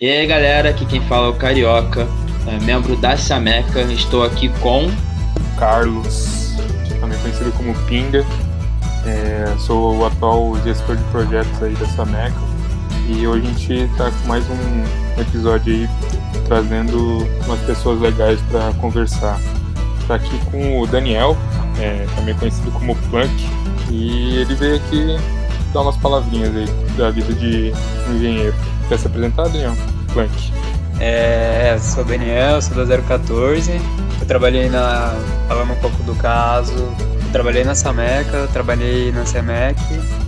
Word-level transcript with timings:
E 0.00 0.10
aí 0.10 0.26
galera, 0.26 0.70
aqui 0.70 0.84
quem 0.84 1.00
fala 1.02 1.28
é 1.28 1.30
o 1.30 1.34
Carioca, 1.34 2.08
é 2.48 2.64
membro 2.64 2.96
da 2.96 3.16
Sameca. 3.16 3.80
Estou 3.82 4.24
aqui 4.24 4.48
com 4.60 4.90
Carlos, 5.56 6.56
também 7.00 7.16
conhecido 7.20 7.52
como 7.52 7.72
Pinga. 7.86 8.26
É, 9.06 9.54
sou 9.56 9.98
o 9.98 10.04
atual 10.04 10.60
gestor 10.64 10.96
de 10.96 11.04
projetos 11.04 11.62
aí 11.62 11.74
da 11.74 11.86
Sameca. 11.86 12.34
E 13.08 13.24
hoje 13.24 13.46
a 13.46 13.50
gente 13.50 13.72
está 13.92 14.10
com 14.10 14.28
mais 14.28 14.44
um 14.50 15.20
episódio 15.20 15.72
aí 15.72 15.88
trazendo 16.48 17.24
umas 17.46 17.60
pessoas 17.60 18.00
legais 18.00 18.40
para 18.50 18.72
conversar. 18.80 19.38
Está 20.00 20.16
aqui 20.16 20.36
com 20.50 20.80
o 20.80 20.88
Daniel, 20.88 21.36
é, 21.80 22.04
também 22.16 22.34
conhecido 22.34 22.70
como 22.72 22.96
Plank, 23.10 23.32
e 23.90 24.38
ele 24.38 24.54
veio 24.56 24.74
aqui 24.74 25.16
dar 25.72 25.82
umas 25.82 25.96
palavrinhas 25.96 26.54
aí 26.56 26.66
da 26.96 27.10
vida 27.10 27.32
de 27.32 27.72
engenheiro. 28.10 28.73
Quer 28.88 28.98
se 28.98 29.06
apresentar, 29.06 29.48
Daniel? 29.48 29.76
Plank. 30.12 30.52
É, 31.00 31.76
sou 31.80 32.04
Daniel, 32.04 32.60
sou 32.62 32.84
da 32.84 32.98
014. 33.02 33.72
Eu 34.20 34.26
trabalhei 34.26 34.68
na. 34.68 35.14
Falando 35.48 35.72
um 35.72 35.76
pouco 35.76 36.02
do 36.04 36.14
caso, 36.14 36.72
trabalhei 37.32 37.64
na 37.64 37.74
Sameca, 37.74 38.48
trabalhei 38.52 39.10
na 39.10 39.26
Semec. 39.26 39.78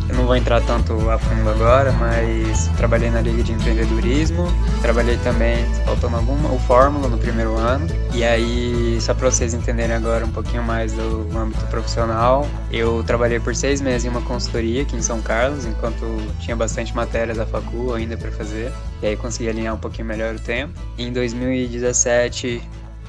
Eu 0.08 0.14
não 0.14 0.24
vou 0.24 0.36
entrar 0.36 0.60
tanto 0.60 1.10
a 1.10 1.18
fundo 1.18 1.50
agora, 1.50 1.90
mas 1.92 2.68
trabalhei 2.76 3.10
na 3.10 3.20
Liga 3.20 3.42
de 3.42 3.52
Empreendedorismo, 3.52 4.46
trabalhei 4.80 5.16
também, 5.18 5.64
faltando 5.84 6.16
alguma, 6.16 6.52
o 6.52 6.58
Fórmula 6.60 7.08
no 7.08 7.18
primeiro 7.18 7.56
ano. 7.56 7.86
E 8.14 8.22
aí, 8.22 8.98
só 9.00 9.12
para 9.14 9.30
vocês 9.30 9.52
entenderem 9.52 9.96
agora 9.96 10.24
um 10.24 10.30
pouquinho 10.30 10.62
mais 10.62 10.92
do 10.92 11.26
âmbito 11.36 11.64
profissional, 11.66 12.48
eu 12.70 13.02
trabalhei 13.04 13.40
por 13.40 13.54
seis 13.54 13.80
meses 13.80 14.04
em 14.04 14.08
uma 14.08 14.22
consultoria 14.22 14.82
aqui 14.82 14.94
em 14.94 15.02
São 15.02 15.20
Carlos, 15.20 15.66
enquanto 15.66 16.04
tinha 16.38 16.54
bastante 16.54 16.94
matérias 16.94 17.36
da 17.36 17.44
facu 17.44 17.92
ainda 17.92 18.16
para 18.16 18.30
fazer. 18.30 18.72
E 19.02 19.06
aí 19.06 19.16
consegui 19.16 19.48
alinhar 19.48 19.74
um 19.74 19.78
pouquinho 19.78 20.06
melhor 20.06 20.36
o 20.36 20.38
tempo. 20.38 20.72
Em 20.96 21.12
2017, 21.12 22.62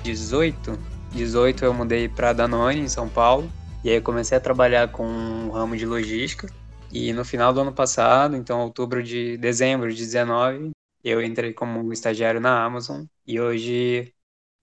18, 0.04 0.80
18 1.12 1.64
eu 1.64 1.74
mudei 1.74 2.08
para 2.08 2.34
Danone 2.34 2.82
em 2.82 2.88
São 2.88 3.08
Paulo. 3.08 3.48
E 3.84 3.90
aí 3.92 4.02
comecei 4.02 4.38
a 4.38 4.42
trabalhar 4.42 4.88
com 4.90 5.06
um 5.06 5.52
ramo 5.52 5.78
de 5.78 5.86
logística. 5.86 6.48
E 6.92 7.14
no 7.14 7.26
final 7.26 7.54
do 7.54 7.62
ano 7.62 7.74
passado, 7.74 8.36
então 8.36 8.62
outubro 8.62 9.04
de 9.04 9.38
dezembro 9.38 9.92
de 9.92 9.98
19, 9.98 10.72
eu 11.04 11.22
entrei 11.22 11.54
como 11.54 11.92
estagiário 11.94 12.40
na 12.40 12.64
Amazon. 12.64 13.06
E 13.26 13.40
hoje, 13.40 14.14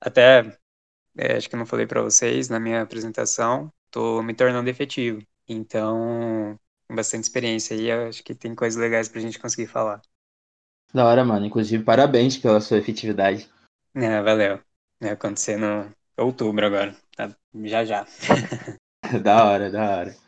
até 0.01 0.59
é, 1.17 1.37
acho 1.37 1.49
que 1.49 1.57
não 1.57 1.67
falei 1.67 1.87
para 1.87 2.03
vocês 2.03 2.49
na 2.49 2.61
minha 2.61 2.83
apresentação, 2.83 3.73
estou 3.87 4.23
me 4.23 4.35
tornando 4.35 4.71
efetivo. 4.71 5.23
Então, 5.49 6.59
com 6.89 6.95
bastante 6.95 7.25
experiência 7.25 7.77
aí, 7.77 7.91
acho 7.93 8.23
que 8.25 8.35
tem 8.35 8.55
coisas 8.55 8.81
legais 8.81 9.09
para 9.09 9.19
a 9.21 9.23
gente 9.23 9.39
conseguir 9.39 9.67
falar. 9.67 10.01
Da 10.95 11.05
hora, 11.07 11.25
mano. 11.25 11.45
Inclusive, 11.47 11.85
parabéns 11.85 12.39
pela 12.39 12.61
sua 12.61 12.79
efetividade. 12.79 13.51
É, 13.95 14.21
valeu. 14.23 14.61
Vai 15.01 15.11
acontecer 15.11 15.57
no 15.57 15.93
outubro 16.17 16.67
agora. 16.67 16.97
Tá? 17.17 17.35
Já 17.65 17.85
já. 17.85 18.07
da 19.23 19.45
hora, 19.45 19.71
da 19.71 19.99
hora. 19.99 20.24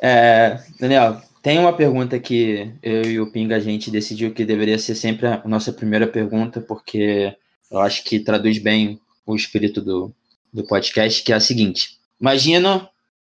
É, 0.00 0.62
Daniel, 0.78 1.20
tem 1.42 1.58
uma 1.58 1.72
pergunta 1.72 2.18
que 2.18 2.72
eu 2.82 3.02
e 3.02 3.20
o 3.20 3.30
Pinga 3.30 3.56
a 3.56 3.60
gente 3.60 3.90
decidiu 3.90 4.32
que 4.32 4.44
deveria 4.44 4.78
ser 4.78 4.94
sempre 4.94 5.26
a 5.26 5.42
nossa 5.46 5.72
primeira 5.72 6.06
pergunta, 6.06 6.60
porque 6.60 7.36
eu 7.70 7.78
acho 7.78 8.04
que 8.04 8.20
traduz 8.20 8.58
bem 8.58 9.00
o 9.26 9.34
espírito 9.34 9.80
do, 9.80 10.12
do 10.52 10.66
podcast, 10.66 11.22
que 11.22 11.32
é 11.32 11.36
a 11.36 11.40
seguinte: 11.40 11.98
Imagina 12.20 12.88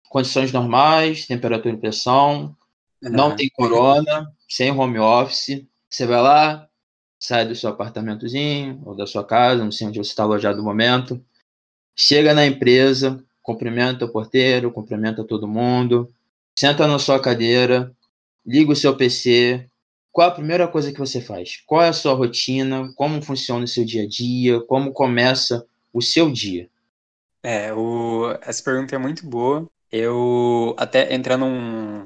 condições 0.09 0.53
normais, 0.53 1.27
temperatura 1.27 1.75
e 1.75 1.79
pressão, 1.79 2.57
não 3.03 3.35
tem 3.35 3.51
corona, 3.51 4.31
sem 4.49 4.71
home 4.71 4.99
office, 4.99 5.65
você 5.89 6.07
vai 6.07 6.23
lá, 6.23 6.69
sai 7.19 7.47
do 7.47 7.55
seu 7.55 7.71
apartamentozinho 7.71 8.81
ou 8.85 8.95
da 8.95 9.07
sua 9.07 9.25
casa, 9.25 9.65
não 9.65 9.73
sei 9.73 9.89
onde 9.89 9.99
você 9.99 10.11
está 10.11 10.23
alojado 10.23 10.59
no 10.59 10.65
momento, 10.65 11.23
chega 11.95 12.33
na 12.33 12.47
empresa, 12.47 13.23
cumprimenta 13.43 14.05
o 14.05 14.13
porteiro, 14.13 14.73
cumprimenta 14.73 15.25
todo 15.25 15.49
mundo, 15.49 16.13
senta 16.59 16.87
na 16.87 16.99
sua 16.99 17.21
cadeira, 17.21 17.95
liga 18.45 18.73
o 18.73 18.77
seu 18.77 18.97
PC. 18.97 19.69
Qual 20.13 20.29
a 20.29 20.33
primeira 20.35 20.67
coisa 20.69 20.93
que 20.93 20.99
você 20.99 21.21
faz? 21.21 21.63
Qual 21.67 21.83
é 21.83 21.89
a 21.89 21.93
sua 21.93 22.15
rotina? 22.15 22.93
Como 22.97 23.23
funciona 23.23 23.65
o 23.65 23.69
seu 23.69 23.85
dia 23.85 24.05
a 24.05 24.09
dia? 24.09 24.61
Como 24.63 24.93
começa 24.93 25.67
o 25.93 26.01
seu 26.01 26.31
dia? 26.33 26.71
É, 27.43 27.73
o... 27.73 28.33
essa 28.43 28.63
pergunta 28.63 28.95
é 28.95 28.99
muito 28.99 29.27
boa. 29.27 29.69
Eu 29.91 30.75
até 30.79 31.15
entrar 31.15 31.37
num, 31.37 32.05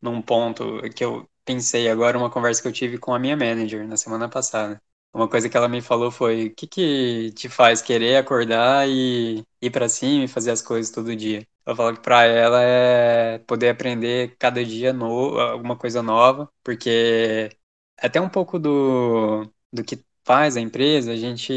num 0.00 0.20
ponto 0.22 0.82
que 0.94 1.04
eu 1.04 1.28
pensei 1.44 1.88
agora, 1.88 2.18
uma 2.18 2.30
conversa 2.30 2.62
que 2.62 2.68
eu 2.68 2.72
tive 2.72 2.98
com 2.98 3.14
a 3.14 3.18
minha 3.18 3.36
manager 3.36 3.86
na 3.86 3.96
semana 3.96 4.28
passada. 4.28 4.80
Uma 5.14 5.28
coisa 5.28 5.48
que 5.48 5.56
ela 5.56 5.68
me 5.68 5.80
falou 5.82 6.10
foi: 6.10 6.46
o 6.46 6.54
que, 6.54 6.66
que 6.66 7.32
te 7.32 7.48
faz 7.48 7.82
querer 7.82 8.16
acordar 8.16 8.88
e 8.88 9.44
ir 9.60 9.70
para 9.70 9.88
cima 9.88 10.24
e 10.24 10.28
fazer 10.28 10.50
as 10.50 10.62
coisas 10.62 10.92
todo 10.92 11.14
dia? 11.16 11.46
Eu 11.66 11.76
falo 11.76 11.94
que 11.96 12.02
para 12.02 12.24
ela 12.24 12.60
é 12.62 13.38
poder 13.40 13.68
aprender 13.70 14.36
cada 14.38 14.64
dia 14.64 14.92
no, 14.92 15.38
alguma 15.38 15.76
coisa 15.76 16.02
nova, 16.02 16.50
porque 16.62 17.50
até 17.98 18.20
um 18.20 18.28
pouco 18.28 18.58
do, 18.58 19.44
do 19.72 19.84
que 19.84 20.04
faz 20.24 20.56
a 20.56 20.60
empresa, 20.60 21.12
a 21.12 21.16
gente 21.16 21.52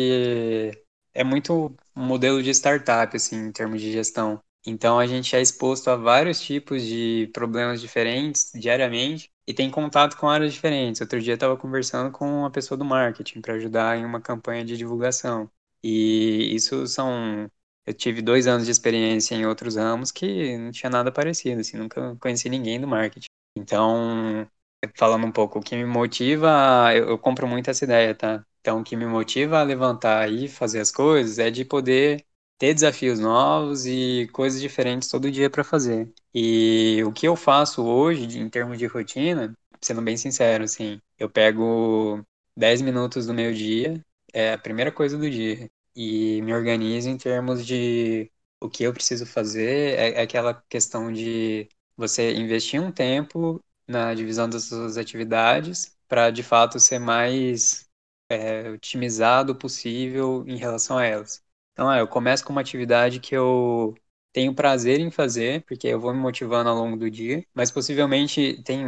é 1.14 1.24
muito 1.24 1.76
um 1.96 2.06
modelo 2.06 2.42
de 2.44 2.50
startup, 2.52 3.16
assim, 3.16 3.36
em 3.48 3.52
termos 3.52 3.82
de 3.82 3.92
gestão. 3.92 4.42
Então 4.68 4.98
a 5.00 5.06
gente 5.08 5.36
é 5.36 5.42
exposto 5.42 5.90
a 5.90 5.96
vários 5.96 6.40
tipos 6.42 6.82
de 6.84 7.30
problemas 7.34 7.80
diferentes 7.82 8.52
diariamente 8.56 9.30
e 9.48 9.54
tem 9.54 9.70
contato 9.70 10.18
com 10.18 10.28
áreas 10.30 10.54
diferentes. 10.54 11.02
Outro 11.02 11.22
dia 11.22 11.34
eu 11.34 11.36
estava 11.36 11.56
conversando 11.58 12.12
com 12.12 12.26
uma 12.28 12.52
pessoa 12.52 12.78
do 12.78 12.84
marketing 12.86 13.42
para 13.42 13.54
ajudar 13.56 13.98
em 13.98 14.06
uma 14.06 14.20
campanha 14.22 14.66
de 14.66 14.76
divulgação. 14.78 15.50
E 15.84 16.54
isso 16.56 16.88
são. 16.88 17.50
Eu 17.86 17.94
tive 17.94 18.22
dois 18.22 18.48
anos 18.48 18.66
de 18.66 18.72
experiência 18.72 19.36
em 19.36 19.46
outros 19.46 19.76
ramos 19.76 20.12
que 20.12 20.58
não 20.58 20.72
tinha 20.72 20.90
nada 20.90 21.12
parecido, 21.12 21.62
assim, 21.62 21.78
nunca 21.78 22.16
conheci 22.18 22.50
ninguém 22.50 22.80
do 22.80 22.88
marketing. 22.88 23.28
Então, 23.56 24.48
falando 24.98 25.26
um 25.26 25.32
pouco, 25.32 25.60
o 25.60 25.62
que 25.62 25.76
me 25.76 25.86
motiva, 25.86 26.92
eu, 26.96 27.10
eu 27.10 27.18
compro 27.20 27.48
muito 27.48 27.70
essa 27.70 27.84
ideia, 27.86 28.14
tá? 28.16 28.46
Então, 28.62 28.80
o 28.82 28.84
que 28.84 28.96
me 28.96 29.06
motiva 29.06 29.60
a 29.60 29.64
levantar 29.64 30.32
e 30.32 30.48
fazer 30.48 30.80
as 30.80 30.92
coisas 30.92 31.38
é 31.40 31.52
de 31.52 31.64
poder 31.64 32.26
ter 32.58 32.74
desafios 32.74 33.20
novos 33.20 33.86
e 33.86 34.28
coisas 34.34 34.60
diferentes 34.62 35.10
todo 35.10 35.30
dia 35.32 35.50
para 35.50 35.64
fazer. 35.64 36.12
E 36.34 37.02
o 37.06 37.12
que 37.12 37.28
eu 37.28 37.36
faço 37.36 37.84
hoje, 37.86 38.40
em 38.40 38.50
termos 38.50 38.78
de 38.78 38.86
rotina, 38.88 39.54
sendo 39.82 40.02
bem 40.02 40.18
sincero, 40.18 40.64
assim, 40.64 41.00
eu 41.20 41.30
pego 41.30 42.24
10 42.56 42.82
minutos 42.82 43.28
do 43.28 43.34
meu 43.34 43.54
dia, 43.54 44.04
é 44.34 44.54
a 44.54 44.58
primeira 44.58 44.92
coisa 44.92 45.18
do 45.18 45.30
dia, 45.30 45.70
e 45.96 46.42
me 46.42 46.54
organizo 46.54 47.10
em 47.10 47.18
termos 47.18 47.66
de 47.66 48.32
o 48.60 48.70
que 48.70 48.84
eu 48.84 48.94
preciso 48.94 49.26
fazer, 49.26 49.98
é, 50.00 50.12
é 50.16 50.22
aquela 50.22 50.54
questão 50.70 51.12
de 51.12 51.70
você 51.96 52.34
investir 52.34 52.82
um 52.82 52.92
tempo 52.92 53.64
na 53.88 54.14
divisão 54.14 54.50
das 54.50 54.66
suas 54.66 54.98
atividades 54.98 55.96
para 56.08 56.32
de 56.32 56.44
fato 56.44 56.80
ser 56.80 57.00
mais 57.00 57.88
é, 58.30 58.70
otimizado 58.72 59.56
possível 59.56 60.44
em 60.48 60.58
relação 60.58 60.98
a 60.98 61.06
elas. 61.06 61.44
Então, 61.74 61.92
é, 61.92 62.02
eu 62.02 62.08
começo 62.08 62.44
com 62.44 62.52
uma 62.52 62.62
atividade 62.62 63.20
que 63.20 63.36
eu 63.36 63.94
tenho 64.34 64.54
prazer 64.56 65.00
em 65.00 65.12
fazer, 65.12 65.64
porque 65.66 65.88
eu 65.88 66.00
vou 66.00 66.14
me 66.14 66.20
motivando 66.20 66.70
ao 66.70 66.76
longo 66.76 66.98
do 66.98 67.10
dia, 67.10 67.46
mas 67.54 67.72
possivelmente 67.72 68.62
tem, 68.64 68.84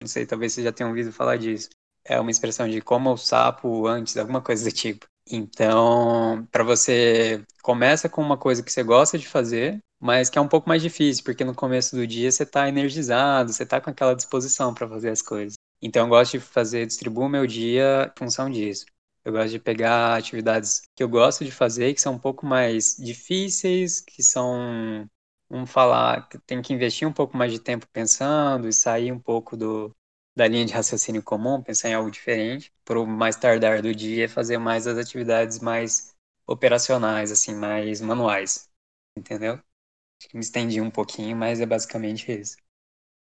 não 0.00 0.06
sei, 0.08 0.26
talvez 0.26 0.52
você 0.52 0.62
já 0.62 0.72
tenha 0.72 0.88
ouvido 0.88 1.12
falar 1.12 1.36
disso. 1.36 1.70
É 2.04 2.18
uma 2.20 2.30
expressão 2.30 2.68
de 2.68 2.80
como 2.80 3.12
o 3.12 3.16
sapo 3.16 3.86
antes, 3.86 4.16
alguma 4.16 4.42
coisa 4.42 4.64
do 4.68 4.74
tipo. 4.74 5.06
Então, 5.30 6.46
para 6.50 6.64
você 6.64 7.44
começa 7.62 8.08
com 8.08 8.20
uma 8.20 8.36
coisa 8.36 8.62
que 8.62 8.72
você 8.72 8.82
gosta 8.82 9.18
de 9.18 9.26
fazer, 9.28 9.78
mas 10.00 10.28
que 10.28 10.38
é 10.38 10.40
um 10.40 10.48
pouco 10.48 10.68
mais 10.68 10.82
difícil, 10.82 11.22
porque 11.24 11.44
no 11.44 11.54
começo 11.54 11.94
do 11.94 12.06
dia 12.06 12.30
você 12.30 12.42
está 12.42 12.68
energizado, 12.68 13.52
você 13.52 13.62
está 13.62 13.80
com 13.80 13.90
aquela 13.90 14.14
disposição 14.14 14.74
para 14.74 14.88
fazer 14.88 15.10
as 15.10 15.22
coisas. 15.22 15.54
Então, 15.80 16.04
eu 16.04 16.08
gosto 16.08 16.32
de 16.32 16.40
fazer, 16.40 16.86
distribuo 16.86 17.28
meu 17.28 17.46
dia 17.46 18.12
em 18.14 18.18
função 18.18 18.50
disso. 18.50 18.86
Eu 19.24 19.32
gosto 19.32 19.50
de 19.50 19.58
pegar 19.58 20.16
atividades 20.16 20.82
que 20.96 21.02
eu 21.02 21.08
gosto 21.08 21.44
de 21.44 21.52
fazer, 21.52 21.94
que 21.94 22.00
são 22.00 22.14
um 22.14 22.18
pouco 22.18 22.44
mais 22.44 22.96
difíceis, 22.96 24.00
que 24.00 24.22
são, 24.22 25.06
vamos 25.48 25.70
falar, 25.70 26.28
que 26.28 26.38
tem 26.38 26.60
que 26.60 26.72
investir 26.72 27.06
um 27.06 27.12
pouco 27.12 27.36
mais 27.36 27.52
de 27.52 27.60
tempo 27.60 27.86
pensando 27.92 28.68
e 28.68 28.72
sair 28.72 29.12
um 29.12 29.20
pouco 29.20 29.56
do, 29.56 29.92
da 30.36 30.48
linha 30.48 30.64
de 30.64 30.72
raciocínio 30.72 31.22
comum, 31.22 31.62
pensar 31.62 31.88
em 31.90 31.94
algo 31.94 32.10
diferente, 32.10 32.72
para 32.84 33.00
o 33.00 33.06
mais 33.06 33.36
tardar 33.36 33.82
do 33.82 33.94
dia 33.94 34.28
fazer 34.28 34.58
mais 34.58 34.86
as 34.86 34.98
atividades 34.98 35.60
mais 35.60 36.14
operacionais, 36.46 37.30
assim, 37.30 37.54
mais 37.54 38.00
manuais, 38.00 38.68
entendeu? 39.16 39.54
Acho 39.54 40.28
que 40.30 40.36
me 40.36 40.42
estendi 40.42 40.80
um 40.80 40.90
pouquinho, 40.90 41.36
mas 41.36 41.60
é 41.60 41.66
basicamente 41.66 42.32
isso. 42.32 42.56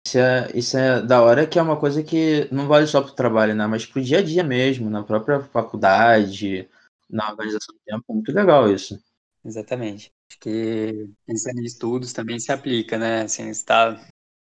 Isso 0.06 0.18
é, 0.18 0.50
isso 0.54 0.76
é 0.76 1.02
da 1.02 1.22
hora 1.22 1.46
que 1.46 1.58
é 1.58 1.62
uma 1.62 1.78
coisa 1.78 2.02
que 2.02 2.48
não 2.52 2.66
vale 2.66 2.86
só 2.86 3.00
para 3.02 3.12
o 3.12 3.14
trabalho, 3.14 3.54
né? 3.54 3.66
Mas 3.66 3.86
para 3.86 4.00
o 4.00 4.04
dia 4.04 4.18
a 4.18 4.22
dia 4.22 4.42
mesmo, 4.42 4.90
na 4.90 5.02
própria 5.02 5.40
faculdade, 5.40 6.68
na 7.08 7.30
organização 7.30 7.74
do 7.74 7.80
tempo. 7.84 8.14
Muito 8.14 8.32
legal 8.32 8.70
isso. 8.72 8.98
Exatamente. 9.44 10.12
Acho 10.30 10.38
que 10.40 11.10
pensando 11.26 11.60
em 11.60 11.64
estudos 11.64 12.12
também 12.12 12.38
se 12.38 12.52
aplica, 12.52 12.98
né? 12.98 13.22
Assim, 13.22 13.48
está 13.48 13.98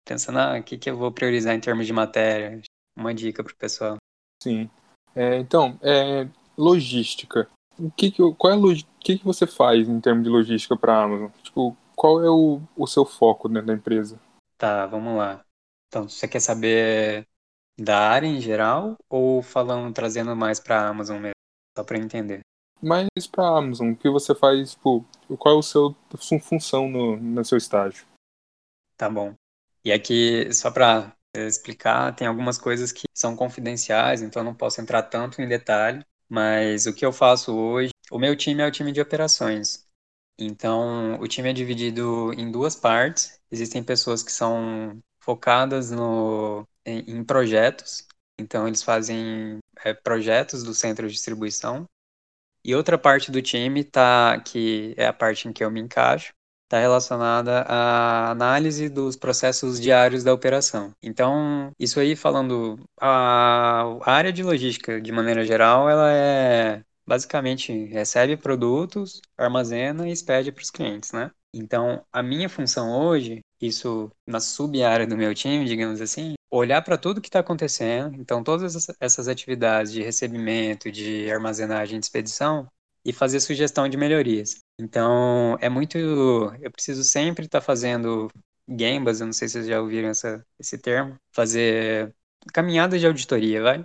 pensando, 0.09 0.39
ah, 0.39 0.59
o 0.59 0.63
que, 0.63 0.79
que 0.79 0.89
eu 0.89 0.97
vou 0.97 1.13
priorizar 1.13 1.55
em 1.55 1.61
termos 1.61 1.87
de 1.87 1.93
matéria? 1.93 2.63
Uma 2.97 3.15
dica 3.15 3.45
para 3.45 3.53
o 3.53 3.57
pessoal. 3.57 3.97
Sim. 4.43 4.71
É, 5.15 5.37
então, 5.37 5.79
é, 5.83 6.27
logística. 6.57 7.49
O 7.79 7.91
que, 7.91 8.11
que 8.11 8.23
qual 8.35 8.53
é 8.53 8.57
o 8.57 8.75
que, 8.99 9.19
que 9.19 9.25
você 9.25 9.47
faz 9.47 9.87
em 9.87 10.01
termos 10.01 10.25
de 10.25 10.31
logística 10.31 10.77
para 10.77 10.95
a 10.95 11.05
Amazon? 11.05 11.31
Tipo, 11.43 11.77
qual 11.95 12.25
é 12.25 12.31
o, 12.31 12.61
o 12.77 12.87
seu 12.87 13.05
foco 13.05 13.49
dentro 13.49 13.67
da 13.67 13.75
empresa? 13.75 14.19
Tá, 14.57 14.87
vamos 14.87 15.17
lá. 15.17 15.45
Então, 15.89 16.09
você 16.09 16.27
quer 16.27 16.41
saber 16.41 17.27
da 17.79 17.99
área 17.99 18.27
em 18.27 18.41
geral 18.41 18.97
ou 19.09 19.43
falando, 19.43 19.95
trazendo 19.95 20.35
mais 20.35 20.59
para 20.59 20.81
a 20.81 20.89
Amazon 20.89 21.19
mesmo? 21.19 21.33
Só 21.77 21.85
para 21.85 21.99
entender. 21.99 22.41
Mais 22.83 23.09
para 23.31 23.45
a 23.45 23.59
Amazon, 23.59 23.93
o 23.93 23.97
que 23.97 24.09
você 24.09 24.35
faz, 24.35 24.73
tipo, 24.73 25.05
qual 25.39 25.57
é 25.57 25.59
o 25.59 25.63
seu 25.63 25.95
a 26.13 26.17
sua 26.17 26.41
função 26.41 26.89
no, 26.89 27.17
no 27.17 27.45
seu 27.45 27.59
estágio? 27.59 28.07
Tá 28.97 29.09
bom. 29.09 29.35
E 29.89 29.93
aqui, 29.93 30.53
só 30.53 30.71
para 30.71 31.17
explicar, 31.35 32.15
tem 32.15 32.27
algumas 32.27 32.59
coisas 32.59 32.93
que 32.93 33.07
são 33.15 33.35
confidenciais, 33.35 34.21
então 34.21 34.45
não 34.45 34.55
posso 34.55 34.83
entrar 34.83 35.03
tanto 35.05 35.41
em 35.41 35.49
detalhe, 35.49 36.05
mas 36.29 36.85
o 36.85 36.93
que 36.93 37.07
eu 37.07 37.11
faço 37.11 37.57
hoje, 37.57 37.89
o 38.11 38.19
meu 38.19 38.37
time 38.37 38.63
é 38.63 38.67
o 38.67 38.71
time 38.71 38.93
de 38.93 39.01
operações. 39.01 39.89
Então, 40.39 41.19
o 41.19 41.27
time 41.27 41.49
é 41.49 41.53
dividido 41.55 42.35
em 42.35 42.53
duas 42.53 42.77
partes. 42.77 43.41
Existem 43.51 43.83
pessoas 43.83 44.23
que 44.23 44.31
são 44.31 45.01
focadas 45.21 45.91
no, 45.91 46.69
em, 46.85 46.99
em 47.11 47.25
projetos, 47.25 48.07
então 48.39 48.69
eles 48.69 48.83
fazem 48.83 49.59
é, 49.87 49.95
projetos 49.95 50.63
do 50.63 50.75
centro 50.75 51.07
de 51.07 51.15
distribuição. 51.15 51.87
E 52.63 52.75
outra 52.75 52.99
parte 52.99 53.31
do 53.31 53.41
time 53.41 53.85
tá, 53.85 54.39
que 54.41 54.95
é 54.99 55.07
a 55.07 55.15
parte 55.15 55.49
em 55.49 55.53
que 55.55 55.65
eu 55.65 55.71
me 55.71 55.81
encaixo, 55.81 56.35
está 56.69 56.79
relacionada 56.79 57.63
à 57.63 58.31
análise 58.31 58.91
dos 58.91 59.17
processos 59.17 59.81
diários 59.81 60.23
da 60.23 60.35
operação. 60.35 60.93
Então, 61.03 61.73
isso 61.79 61.99
aí 61.99 62.15
falando, 62.15 62.79
a 63.01 63.99
área 64.05 64.31
de 64.31 64.43
logística, 64.43 65.01
de 65.01 65.11
maneira 65.11 65.45
geral, 65.47 65.89
ela 65.89 66.13
é 66.13 66.83
basicamente 67.07 67.73
recebe 67.87 68.37
produtos, 68.37 69.23
armazena 69.37 70.07
e 70.07 70.13
expede 70.13 70.53
para 70.53 70.63
os 70.63 70.71
clientes, 70.71 71.11
né? 71.11 71.31
Então, 71.55 72.05
a 72.13 72.23
minha 72.23 72.51
função 72.51 72.95
hoje, 73.01 73.41
isso 73.59 74.13
na 74.27 74.39
sub-área 74.39 75.07
do 75.07 75.17
meu 75.17 75.35
time, 75.35 75.65
digamos 75.65 76.03
assim, 76.03 76.35
olhar 76.51 76.83
para 76.83 76.99
tudo 76.99 77.23
que 77.23 77.29
está 77.29 77.39
acontecendo. 77.39 78.15
Então, 78.21 78.45
todas 78.45 78.91
essas 79.01 79.27
atividades 79.27 79.91
de 79.91 80.03
recebimento, 80.03 80.93
de 80.93 81.31
armazenagem, 81.31 81.99
de 81.99 82.05
expedição, 82.05 82.69
e 83.05 83.13
fazer 83.13 83.41
sugestão 83.41 83.89
de 83.89 83.97
melhorias. 83.97 84.63
Então, 84.79 85.57
é 85.61 85.69
muito. 85.69 85.99
Eu 85.99 86.71
preciso 86.71 87.05
sempre 87.05 87.47
estar 87.47 87.61
tá 87.61 87.65
fazendo 87.65 88.29
gambas, 88.69 89.21
eu 89.21 89.27
não 89.27 89.33
sei 89.33 89.49
se 89.49 89.55
vocês 89.55 89.67
já 89.67 89.81
ouviram 89.81 90.09
essa, 90.09 90.45
esse 90.59 90.79
termo, 90.79 91.19
fazer 91.33 92.15
caminhadas 92.53 93.01
de 93.01 93.07
auditoria, 93.07 93.63
vai? 93.63 93.85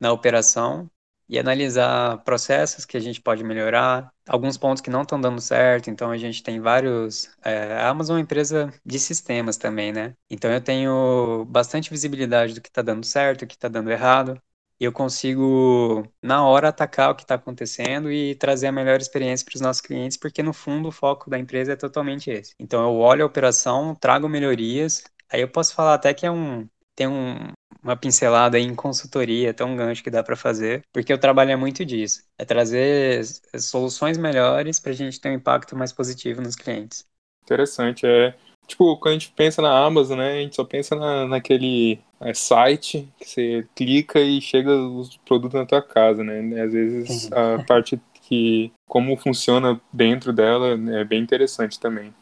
Na 0.00 0.12
operação 0.12 0.90
e 1.28 1.38
analisar 1.38 2.18
processos 2.24 2.84
que 2.84 2.96
a 2.96 3.00
gente 3.00 3.20
pode 3.20 3.44
melhorar, 3.44 4.12
alguns 4.28 4.58
pontos 4.58 4.82
que 4.82 4.90
não 4.90 5.02
estão 5.02 5.20
dando 5.20 5.40
certo. 5.40 5.88
Então, 5.90 6.10
a 6.10 6.18
gente 6.18 6.42
tem 6.42 6.60
vários. 6.60 7.30
É, 7.44 7.74
a 7.74 7.88
Amazon 7.88 8.16
é 8.16 8.18
uma 8.18 8.22
empresa 8.24 8.72
de 8.84 8.98
sistemas 8.98 9.56
também, 9.56 9.92
né? 9.92 10.14
Então, 10.30 10.50
eu 10.50 10.60
tenho 10.60 11.44
bastante 11.46 11.90
visibilidade 11.90 12.54
do 12.54 12.60
que 12.60 12.68
está 12.68 12.82
dando 12.82 13.04
certo, 13.06 13.42
o 13.42 13.46
que 13.46 13.54
está 13.54 13.68
dando 13.68 13.90
errado 13.90 14.40
eu 14.84 14.92
consigo, 14.92 16.04
na 16.22 16.44
hora, 16.46 16.68
atacar 16.68 17.10
o 17.10 17.14
que 17.14 17.22
está 17.22 17.34
acontecendo 17.36 18.10
e 18.10 18.34
trazer 18.34 18.68
a 18.68 18.72
melhor 18.72 19.00
experiência 19.00 19.44
para 19.44 19.54
os 19.56 19.60
nossos 19.60 19.82
clientes, 19.82 20.16
porque 20.16 20.42
no 20.42 20.52
fundo 20.52 20.88
o 20.88 20.92
foco 20.92 21.30
da 21.30 21.38
empresa 21.38 21.72
é 21.72 21.76
totalmente 21.76 22.30
esse. 22.30 22.54
Então 22.58 22.82
eu 22.82 22.96
olho 22.96 23.22
a 23.24 23.26
operação, 23.26 23.94
trago 23.94 24.28
melhorias, 24.28 25.04
aí 25.30 25.40
eu 25.40 25.48
posso 25.48 25.74
falar 25.74 25.94
até 25.94 26.12
que 26.14 26.26
é 26.26 26.30
um. 26.30 26.68
Tem 26.94 27.06
um, 27.08 27.36
uma 27.82 27.96
pincelada 27.96 28.58
em 28.58 28.74
consultoria, 28.74 29.50
até 29.50 29.64
um 29.64 29.74
gancho 29.76 30.02
que 30.04 30.10
dá 30.10 30.22
para 30.22 30.36
fazer, 30.36 30.82
porque 30.92 31.12
o 31.12 31.18
trabalho 31.18 31.50
é 31.50 31.56
muito 31.56 31.84
disso. 31.84 32.22
É 32.36 32.44
trazer 32.44 33.24
soluções 33.58 34.18
melhores 34.18 34.78
para 34.78 34.92
a 34.92 34.94
gente 34.94 35.20
ter 35.20 35.30
um 35.30 35.34
impacto 35.34 35.74
mais 35.76 35.92
positivo 35.92 36.42
nos 36.42 36.54
clientes. 36.54 37.06
Interessante. 37.44 38.06
É, 38.06 38.34
tipo, 38.72 38.96
quando 38.96 39.14
a 39.14 39.18
gente 39.18 39.32
pensa 39.34 39.62
na 39.62 39.84
Amazon, 39.84 40.18
né, 40.18 40.32
a 40.32 40.42
gente 40.42 40.56
só 40.56 40.64
pensa 40.64 40.96
na, 40.96 41.26
naquele 41.26 41.98
é, 42.20 42.34
site 42.34 43.08
que 43.18 43.28
você 43.28 43.66
clica 43.74 44.20
e 44.20 44.40
chega 44.40 44.74
os 44.74 45.16
produtos 45.18 45.58
na 45.58 45.66
tua 45.66 45.82
casa, 45.82 46.24
né? 46.24 46.62
Às 46.62 46.72
vezes 46.72 47.32
a 47.32 47.62
parte 47.64 48.00
que 48.22 48.72
como 48.86 49.16
funciona 49.16 49.80
dentro 49.92 50.32
dela 50.32 50.78
é 50.98 51.04
bem 51.04 51.22
interessante 51.22 51.78
também. 51.78 52.14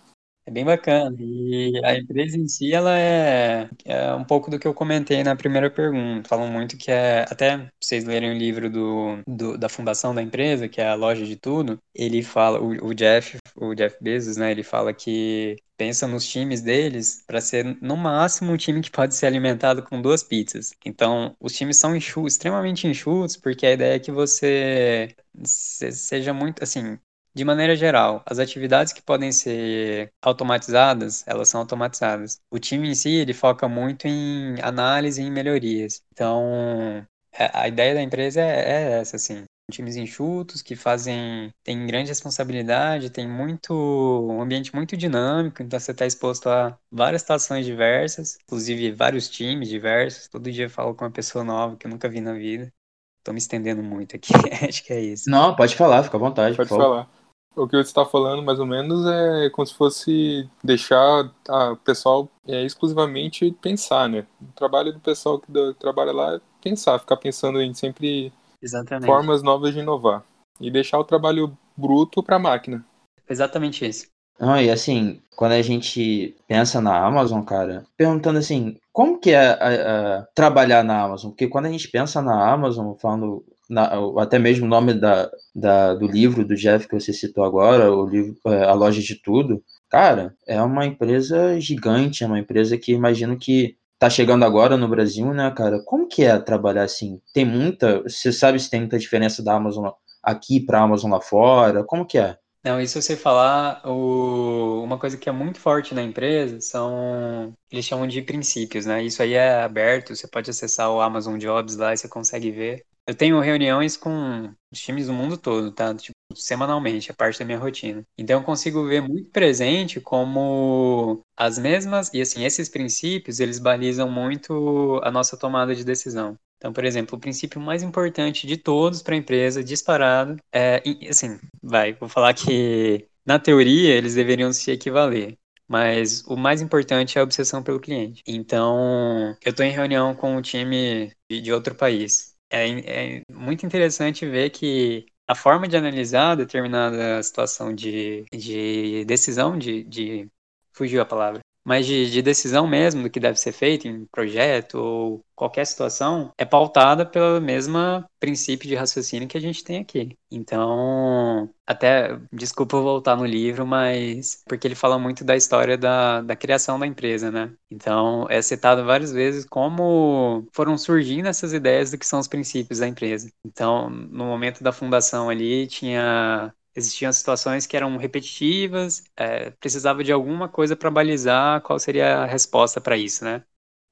É 0.46 0.50
bem 0.50 0.64
bacana. 0.64 1.14
E 1.20 1.80
a 1.84 1.96
empresa 1.96 2.36
em 2.36 2.48
si, 2.48 2.72
ela 2.72 2.98
é, 2.98 3.68
é 3.84 4.14
um 4.14 4.24
pouco 4.24 4.50
do 4.50 4.58
que 4.58 4.66
eu 4.66 4.74
comentei 4.74 5.22
na 5.22 5.36
primeira 5.36 5.70
pergunta. 5.70 6.28
Falam 6.28 6.48
muito 6.48 6.76
que 6.76 6.90
é, 6.90 7.22
até 7.30 7.70
vocês 7.80 8.04
lerem 8.04 8.30
o 8.30 8.38
livro 8.38 8.70
do, 8.70 9.22
do, 9.26 9.58
da 9.58 9.68
fundação 9.68 10.14
da 10.14 10.22
empresa, 10.22 10.68
que 10.68 10.80
é 10.80 10.88
a 10.88 10.94
loja 10.94 11.24
de 11.24 11.36
tudo, 11.36 11.78
ele 11.94 12.22
fala, 12.22 12.60
o, 12.60 12.88
o 12.88 12.94
Jeff, 12.94 13.38
o 13.54 13.74
Jeff 13.74 13.96
Bezos, 14.00 14.36
né, 14.36 14.50
ele 14.50 14.62
fala 14.62 14.92
que 14.94 15.56
pensa 15.76 16.06
nos 16.06 16.26
times 16.28 16.60
deles 16.60 17.22
para 17.26 17.40
ser 17.40 17.64
no 17.80 17.96
máximo 17.96 18.52
um 18.52 18.56
time 18.56 18.82
que 18.82 18.90
pode 18.90 19.14
ser 19.14 19.26
alimentado 19.26 19.82
com 19.82 20.02
duas 20.02 20.22
pizzas. 20.22 20.72
Então, 20.84 21.34
os 21.40 21.54
times 21.54 21.76
são 21.76 21.94
enxutos, 21.94 22.34
extremamente 22.34 22.86
enxutos, 22.86 23.36
porque 23.36 23.66
a 23.66 23.72
ideia 23.72 23.94
é 23.96 23.98
que 23.98 24.10
você 24.10 25.14
seja 25.44 26.32
muito 26.34 26.62
assim, 26.62 26.98
de 27.34 27.44
maneira 27.44 27.76
geral, 27.76 28.22
as 28.26 28.38
atividades 28.38 28.92
que 28.92 29.02
podem 29.02 29.32
ser 29.32 30.12
automatizadas, 30.22 31.24
elas 31.26 31.48
são 31.48 31.60
automatizadas. 31.60 32.40
O 32.50 32.58
time 32.58 32.88
em 32.88 32.94
si, 32.94 33.10
ele 33.10 33.32
foca 33.32 33.68
muito 33.68 34.06
em 34.06 34.60
análise 34.62 35.22
e 35.22 35.26
em 35.26 35.30
melhorias. 35.30 36.02
Então, 36.12 37.06
é, 37.32 37.50
a 37.54 37.68
ideia 37.68 37.94
da 37.94 38.02
empresa 38.02 38.40
é, 38.40 38.44
é 38.44 39.00
essa, 39.00 39.16
assim. 39.16 39.44
Times 39.70 39.94
enxutos 39.94 40.62
que 40.62 40.74
fazem, 40.74 41.52
tem 41.62 41.86
grande 41.86 42.08
responsabilidade, 42.08 43.08
tem 43.08 43.28
muito, 43.28 43.72
um 43.72 44.42
ambiente 44.42 44.74
muito 44.74 44.96
dinâmico, 44.96 45.62
então 45.62 45.78
você 45.78 45.92
está 45.92 46.04
exposto 46.04 46.48
a 46.48 46.76
várias 46.90 47.22
situações 47.22 47.64
diversas, 47.64 48.36
inclusive 48.42 48.90
vários 48.90 49.28
times 49.28 49.68
diversos. 49.68 50.26
Todo 50.26 50.50
dia 50.50 50.64
eu 50.64 50.70
falo 50.70 50.92
com 50.92 51.04
uma 51.04 51.10
pessoa 51.10 51.44
nova 51.44 51.76
que 51.76 51.86
eu 51.86 51.90
nunca 51.90 52.08
vi 52.08 52.20
na 52.20 52.32
vida. 52.32 52.72
Estou 53.18 53.32
me 53.32 53.38
estendendo 53.38 53.82
muito 53.82 54.16
aqui, 54.16 54.32
acho 54.68 54.82
que 54.82 54.92
é 54.92 55.00
isso. 55.00 55.30
Não, 55.30 55.54
pode 55.54 55.76
falar, 55.76 56.02
fica 56.02 56.16
à 56.16 56.20
vontade. 56.20 56.56
Pode 56.56 56.68
falar. 56.68 57.08
O 57.56 57.66
que 57.66 57.76
você 57.76 57.88
está 57.88 58.04
falando, 58.04 58.42
mais 58.42 58.60
ou 58.60 58.66
menos, 58.66 59.04
é 59.06 59.50
como 59.50 59.66
se 59.66 59.74
fosse 59.74 60.48
deixar 60.62 61.30
o 61.48 61.76
pessoal 61.76 62.28
é, 62.46 62.64
exclusivamente 62.64 63.50
pensar, 63.60 64.08
né? 64.08 64.26
O 64.40 64.52
trabalho 64.54 64.92
do 64.92 65.00
pessoal 65.00 65.38
que 65.40 65.50
do, 65.50 65.74
trabalha 65.74 66.12
lá 66.12 66.36
é 66.36 66.40
pensar, 66.62 66.98
ficar 66.98 67.16
pensando 67.16 67.60
em 67.60 67.74
sempre 67.74 68.32
Exatamente. 68.62 69.06
formas 69.06 69.42
novas 69.42 69.74
de 69.74 69.80
inovar. 69.80 70.24
E 70.60 70.70
deixar 70.70 70.98
o 70.98 71.04
trabalho 71.04 71.56
bruto 71.76 72.22
para 72.22 72.36
a 72.36 72.40
máquina. 72.40 72.84
Exatamente 73.28 73.86
isso. 73.86 74.06
Não, 74.38 74.58
e 74.58 74.70
assim, 74.70 75.20
quando 75.36 75.52
a 75.52 75.60
gente 75.60 76.34
pensa 76.48 76.80
na 76.80 76.96
Amazon, 77.04 77.42
cara, 77.42 77.84
perguntando 77.94 78.38
assim, 78.38 78.78
como 78.90 79.18
que 79.20 79.32
é 79.32 79.50
a, 79.50 80.18
a, 80.18 80.22
trabalhar 80.34 80.82
na 80.82 81.02
Amazon? 81.02 81.30
Porque 81.30 81.46
quando 81.46 81.66
a 81.66 81.70
gente 81.70 81.88
pensa 81.88 82.22
na 82.22 82.50
Amazon, 82.50 82.94
falando 82.94 83.44
na, 83.70 83.90
até 84.18 84.38
mesmo 84.38 84.66
o 84.66 84.68
nome 84.68 84.94
da, 84.94 85.30
da, 85.54 85.94
do 85.94 86.06
livro 86.06 86.44
do 86.44 86.56
Jeff 86.56 86.88
que 86.88 86.98
você 86.98 87.12
citou 87.12 87.44
agora, 87.44 87.92
o 87.92 88.06
livro 88.06 88.36
é, 88.46 88.64
A 88.64 88.74
Loja 88.74 89.00
de 89.00 89.14
Tudo, 89.22 89.62
cara, 89.88 90.34
é 90.46 90.60
uma 90.62 90.86
empresa 90.86 91.58
gigante, 91.60 92.24
é 92.24 92.26
uma 92.26 92.38
empresa 92.38 92.76
que 92.76 92.92
imagino 92.92 93.38
que 93.38 93.76
tá 93.98 94.10
chegando 94.10 94.44
agora 94.44 94.76
no 94.76 94.88
Brasil, 94.88 95.32
né, 95.32 95.50
cara? 95.56 95.82
Como 95.84 96.08
que 96.08 96.24
é 96.24 96.38
trabalhar 96.38 96.84
assim? 96.84 97.20
Tem 97.32 97.44
muita, 97.44 98.02
você 98.02 98.32
sabe 98.32 98.58
se 98.58 98.70
tem 98.70 98.80
muita 98.80 98.98
diferença 98.98 99.42
da 99.42 99.54
Amazon 99.54 99.88
aqui 100.22 100.60
para 100.60 100.80
a 100.80 100.82
Amazon 100.84 101.10
lá 101.12 101.20
fora? 101.20 101.84
Como 101.84 102.06
que 102.06 102.18
é? 102.18 102.38
Não, 102.62 102.78
isso 102.80 103.00
você 103.00 103.16
falar, 103.16 103.80
o... 103.88 104.82
uma 104.84 104.98
coisa 104.98 105.16
que 105.16 105.28
é 105.30 105.32
muito 105.32 105.58
forte 105.58 105.94
na 105.94 106.02
empresa 106.02 106.60
são, 106.60 107.54
eles 107.70 107.86
chamam 107.86 108.06
de 108.06 108.20
princípios, 108.20 108.84
né? 108.84 109.02
Isso 109.02 109.22
aí 109.22 109.32
é 109.32 109.62
aberto, 109.62 110.14
você 110.14 110.28
pode 110.28 110.50
acessar 110.50 110.90
o 110.90 111.00
Amazon 111.00 111.38
Jobs 111.38 111.76
lá 111.76 111.94
e 111.94 111.96
você 111.96 112.06
consegue 112.08 112.50
ver. 112.50 112.84
Eu 113.10 113.14
tenho 113.16 113.40
reuniões 113.40 113.96
com 113.96 114.54
os 114.72 114.80
times 114.80 115.08
do 115.08 115.12
mundo 115.12 115.36
todo, 115.36 115.72
tá? 115.72 115.92
Tipo, 115.92 116.14
semanalmente, 116.32 117.10
é 117.10 117.12
parte 117.12 117.40
da 117.40 117.44
minha 117.44 117.58
rotina. 117.58 118.04
Então 118.16 118.38
eu 118.38 118.44
consigo 118.44 118.86
ver 118.86 119.02
muito 119.02 119.28
presente 119.32 120.00
como 120.00 121.20
as 121.36 121.58
mesmas, 121.58 122.08
e 122.14 122.20
assim, 122.20 122.44
esses 122.44 122.68
princípios, 122.68 123.40
eles 123.40 123.58
balizam 123.58 124.08
muito 124.08 125.00
a 125.02 125.10
nossa 125.10 125.36
tomada 125.36 125.74
de 125.74 125.84
decisão. 125.84 126.36
Então, 126.58 126.72
por 126.72 126.84
exemplo, 126.84 127.18
o 127.18 127.20
princípio 127.20 127.60
mais 127.60 127.82
importante 127.82 128.46
de 128.46 128.56
todos 128.56 129.02
para 129.02 129.16
a 129.16 129.18
empresa, 129.18 129.64
disparado, 129.64 130.36
é, 130.52 130.80
assim, 131.08 131.36
vai, 131.60 131.94
vou 131.94 132.08
falar 132.08 132.32
que 132.32 133.08
na 133.26 133.40
teoria 133.40 133.92
eles 133.92 134.14
deveriam 134.14 134.52
se 134.52 134.70
equivaler, 134.70 135.36
mas 135.66 136.22
o 136.28 136.36
mais 136.36 136.62
importante 136.62 137.18
é 137.18 137.20
a 137.20 137.24
obsessão 137.24 137.60
pelo 137.60 137.80
cliente. 137.80 138.22
Então, 138.24 139.36
eu 139.44 139.50
estou 139.50 139.66
em 139.66 139.72
reunião 139.72 140.14
com 140.14 140.36
um 140.36 140.40
time 140.40 141.12
de 141.28 141.52
outro 141.52 141.74
país 141.74 142.38
é, 142.50 143.18
é 143.18 143.22
muito 143.32 143.64
interessante 143.66 144.26
ver 144.26 144.50
que 144.50 145.06
a 145.26 145.34
forma 145.34 145.68
de 145.68 145.76
analisar 145.76 146.36
determinada 146.36 147.22
situação 147.22 147.74
de, 147.74 148.24
de 148.32 149.04
decisão, 149.04 149.56
de, 149.58 149.84
de 149.84 150.28
fugiu 150.72 151.00
a 151.00 151.06
palavra, 151.06 151.40
mas 151.64 151.86
de, 151.86 152.10
de, 152.10 152.22
decisão 152.22 152.66
mesmo 152.66 153.02
do 153.02 153.10
que 153.10 153.20
deve 153.20 153.38
ser 153.38 153.52
feito 153.52 153.86
em 153.86 154.06
projeto 154.06 154.74
ou 154.76 155.24
qualquer 155.34 155.64
situação, 155.66 156.32
é 156.36 156.44
pautada 156.44 157.06
pelo 157.06 157.40
mesmo 157.40 157.78
princípio 158.18 158.68
de 158.68 158.74
raciocínio 158.74 159.28
que 159.28 159.36
a 159.38 159.40
gente 159.40 159.64
tem 159.64 159.78
aqui. 159.80 160.16
Então, 160.30 161.50
até, 161.66 162.18
desculpa 162.32 162.80
voltar 162.80 163.16
no 163.16 163.24
livro, 163.24 163.66
mas 163.66 164.42
porque 164.46 164.66
ele 164.66 164.74
fala 164.74 164.98
muito 164.98 165.24
da 165.24 165.36
história 165.36 165.78
da, 165.78 166.20
da 166.20 166.36
criação 166.36 166.78
da 166.78 166.86
empresa, 166.86 167.30
né? 167.30 167.52
Então, 167.70 168.26
é 168.28 168.40
citado 168.42 168.84
várias 168.84 169.12
vezes 169.12 169.44
como 169.44 170.46
foram 170.52 170.76
surgindo 170.76 171.28
essas 171.28 171.52
ideias 171.52 171.90
do 171.90 171.98
que 171.98 172.06
são 172.06 172.18
os 172.20 172.28
princípios 172.28 172.80
da 172.80 172.88
empresa. 172.88 173.30
Então, 173.44 173.88
no 173.88 174.24
momento 174.26 174.62
da 174.62 174.72
fundação 174.72 175.28
ali, 175.30 175.66
tinha 175.66 176.52
existiam 176.74 177.12
situações 177.12 177.66
que 177.66 177.76
eram 177.76 177.96
repetitivas, 177.96 179.04
é, 179.16 179.50
precisava 179.52 180.04
de 180.04 180.12
alguma 180.12 180.48
coisa 180.48 180.76
para 180.76 180.90
balizar 180.90 181.60
qual 181.62 181.78
seria 181.78 182.18
a 182.18 182.26
resposta 182.26 182.80
para 182.80 182.96
isso, 182.96 183.24
né? 183.24 183.44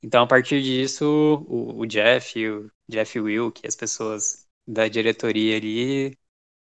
Então, 0.03 0.23
a 0.25 0.27
partir 0.27 0.63
disso, 0.63 1.05
o, 1.49 1.81
o 1.81 1.87
Jeff, 1.87 2.49
o 2.49 2.71
Jeff 2.89 3.19
Will, 3.21 3.51
que 3.53 3.67
as 3.67 3.75
pessoas 3.77 4.47
da 4.67 4.87
diretoria 4.89 5.57
ali, 5.57 6.17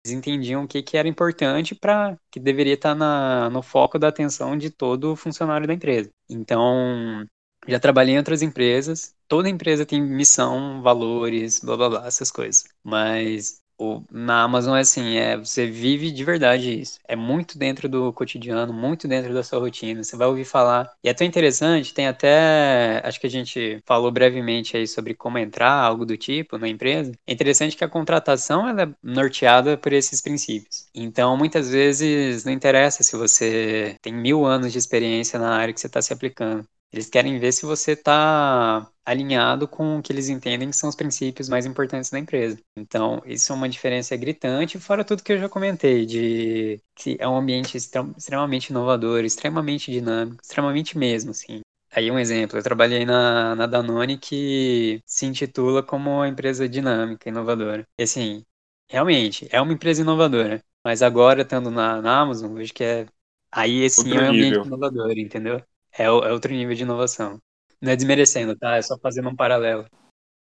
entendiam 0.07 0.65
o 0.65 0.69
que, 0.69 0.83
que 0.83 0.97
era 0.97 1.09
importante 1.09 1.75
para 1.75 2.19
que 2.31 2.41
deveria 2.41 2.75
estar 2.75 2.91
tá 2.91 2.95
na, 2.95 3.51
no 3.51 3.63
foco 3.63 3.99
da 3.99 4.09
atenção 4.09 4.57
de 4.57 4.71
todo 4.71 5.17
funcionário 5.17 5.67
da 5.67 5.75
empresa. 5.75 6.11
Então, 6.29 7.27
já 7.67 7.79
trabalhei 7.79 8.15
em 8.15 8.19
outras 8.19 8.43
empresas, 8.43 9.15
toda 9.27 9.49
empresa 9.49 9.85
tem 9.87 10.01
missão, 10.03 10.83
valores, 10.83 11.61
blá 11.61 11.77
blá 11.77 11.89
blá, 11.91 12.07
essas 12.07 12.31
coisas. 12.31 12.65
Mas 12.83 13.63
o, 13.79 14.03
na 14.11 14.43
Amazon 14.43 14.77
é 14.77 14.81
assim, 14.81 15.17
é, 15.17 15.37
você 15.37 15.67
vive 15.67 16.11
de 16.11 16.25
verdade 16.25 16.81
isso. 16.81 16.99
É 17.07 17.15
muito 17.17 17.59
dentro 17.59 17.89
do 17.89 18.13
cotidiano, 18.13 18.73
muito 18.73 19.07
dentro 19.07 19.33
da 19.33 19.43
sua 19.43 19.61
rotina. 19.61 20.03
Você 20.03 20.17
vai 20.17 20.27
ouvir 20.27 20.45
falar. 20.45 20.91
E 21.03 21.09
é 21.09 21.15
tão 21.15 21.27
interessante, 21.27 21.95
tem 21.95 22.07
até. 22.09 23.01
Acho 23.05 23.21
que 23.21 23.27
a 23.27 23.31
gente 23.31 23.81
falou 23.87 24.11
brevemente 24.11 24.77
aí 24.77 24.87
sobre 24.87 25.15
como 25.15 25.39
entrar, 25.39 25.73
algo 25.73 26.05
do 26.05 26.17
tipo, 26.17 26.59
na 26.59 26.69
empresa. 26.69 27.13
É 27.27 27.33
interessante 27.33 27.77
que 27.77 27.85
a 27.85 27.89
contratação 27.89 28.69
ela 28.69 28.83
é 28.83 28.95
norteada 29.03 29.77
por 29.77 29.93
esses 29.93 30.21
princípios. 30.21 30.89
Então, 30.95 31.37
muitas 31.37 31.71
vezes, 31.71 32.45
não 32.45 32.53
interessa 32.53 33.03
se 33.03 33.17
você 33.17 33.97
tem 34.03 34.13
mil 34.13 34.45
anos 34.45 34.73
de 34.73 34.79
experiência 34.79 35.39
na 35.39 35.57
área 35.57 35.73
que 35.73 35.81
você 35.81 35.87
está 35.87 36.03
se 36.03 36.13
aplicando. 36.13 36.67
Eles 36.93 37.09
querem 37.11 37.39
ver 37.39 37.53
se 37.53 37.67
você 37.67 37.93
está 37.93 38.91
alinhado 39.05 39.69
com 39.69 39.99
o 39.99 40.03
que 40.03 40.13
eles 40.13 40.29
entendem 40.29 40.71
que 40.71 40.77
são 40.77 40.89
os 40.89 40.97
princípios 40.97 41.49
mais 41.49 41.67
importantes 41.67 42.11
da 42.11 42.19
empresa. 42.19 42.59
Então, 42.77 43.23
isso 43.27 43.53
é 43.53 43.55
uma 43.57 43.69
diferença 43.69 44.17
gritante, 44.17 44.79
fora 44.79 45.05
tudo 45.05 45.23
que 45.23 45.33
eu 45.33 45.39
já 45.39 45.49
comentei, 45.49 46.07
de 46.07 46.81
que 46.95 47.17
é 47.21 47.29
um 47.29 47.37
ambiente 47.37 47.77
extremamente 47.77 48.69
inovador, 48.71 49.25
extremamente 49.25 49.91
dinâmico, 49.93 50.43
extremamente 50.43 50.97
mesmo, 50.97 51.31
assim. 51.33 51.61
Aí 51.91 52.11
um 52.11 52.19
exemplo, 52.19 52.59
eu 52.59 52.63
trabalhei 52.63 53.05
na, 53.05 53.55
na 53.55 53.67
Danone 53.67 54.19
que 54.19 55.03
se 55.07 55.27
intitula 55.27 55.83
como 55.83 56.11
uma 56.11 56.29
empresa 56.29 56.69
dinâmica, 56.69 57.29
inovadora. 57.29 57.87
E 57.99 58.03
assim, 58.03 58.45
realmente, 58.89 59.49
é 59.51 59.61
uma 59.61 59.73
empresa 59.73 60.03
inovadora. 60.03 60.63
Mas 60.85 61.03
agora, 61.03 61.43
estando 61.43 61.71
na, 61.71 62.01
na 62.03 62.21
Amazon, 62.21 62.55
vejo 62.55 62.73
que 62.75 62.85
é 62.85 63.07
aí 63.51 63.89
sim 63.91 64.17
é 64.17 64.21
um 64.21 64.29
ambiente 64.29 64.61
inovador, 64.65 65.13
entendeu? 65.19 65.63
É, 65.97 66.05
é 66.05 66.11
outro 66.11 66.53
nível 66.53 66.75
de 66.75 66.83
inovação. 66.83 67.39
Não 67.81 67.93
é 67.93 67.97
desmerecendo, 67.97 68.57
tá? 68.57 68.77
É 68.77 68.83
só 68.83 68.99
fazendo 68.99 69.29
um 69.29 69.37
paralelo. 69.37 69.87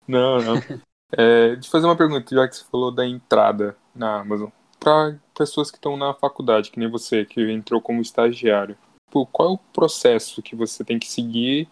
Não, 0.06 0.38
não. 0.40 0.54
é, 1.16 1.54
deixa 1.54 1.68
eu 1.68 1.70
fazer 1.70 1.86
uma 1.86 1.96
pergunta, 1.96 2.34
já 2.34 2.48
que 2.48 2.56
você 2.56 2.64
falou 2.64 2.92
da 2.92 3.06
entrada 3.06 3.76
na 3.94 4.20
Amazon. 4.20 4.50
Para 4.78 5.18
pessoas 5.36 5.70
que 5.70 5.78
estão 5.78 5.96
na 5.96 6.14
faculdade, 6.14 6.70
que 6.70 6.78
nem 6.78 6.88
você, 6.88 7.24
que 7.24 7.40
entrou 7.50 7.80
como 7.80 8.00
estagiário, 8.00 8.76
qual 9.32 9.50
é 9.50 9.52
o 9.52 9.58
processo 9.58 10.42
que 10.42 10.54
você 10.54 10.84
tem 10.84 10.98
que 10.98 11.08
seguir 11.08 11.68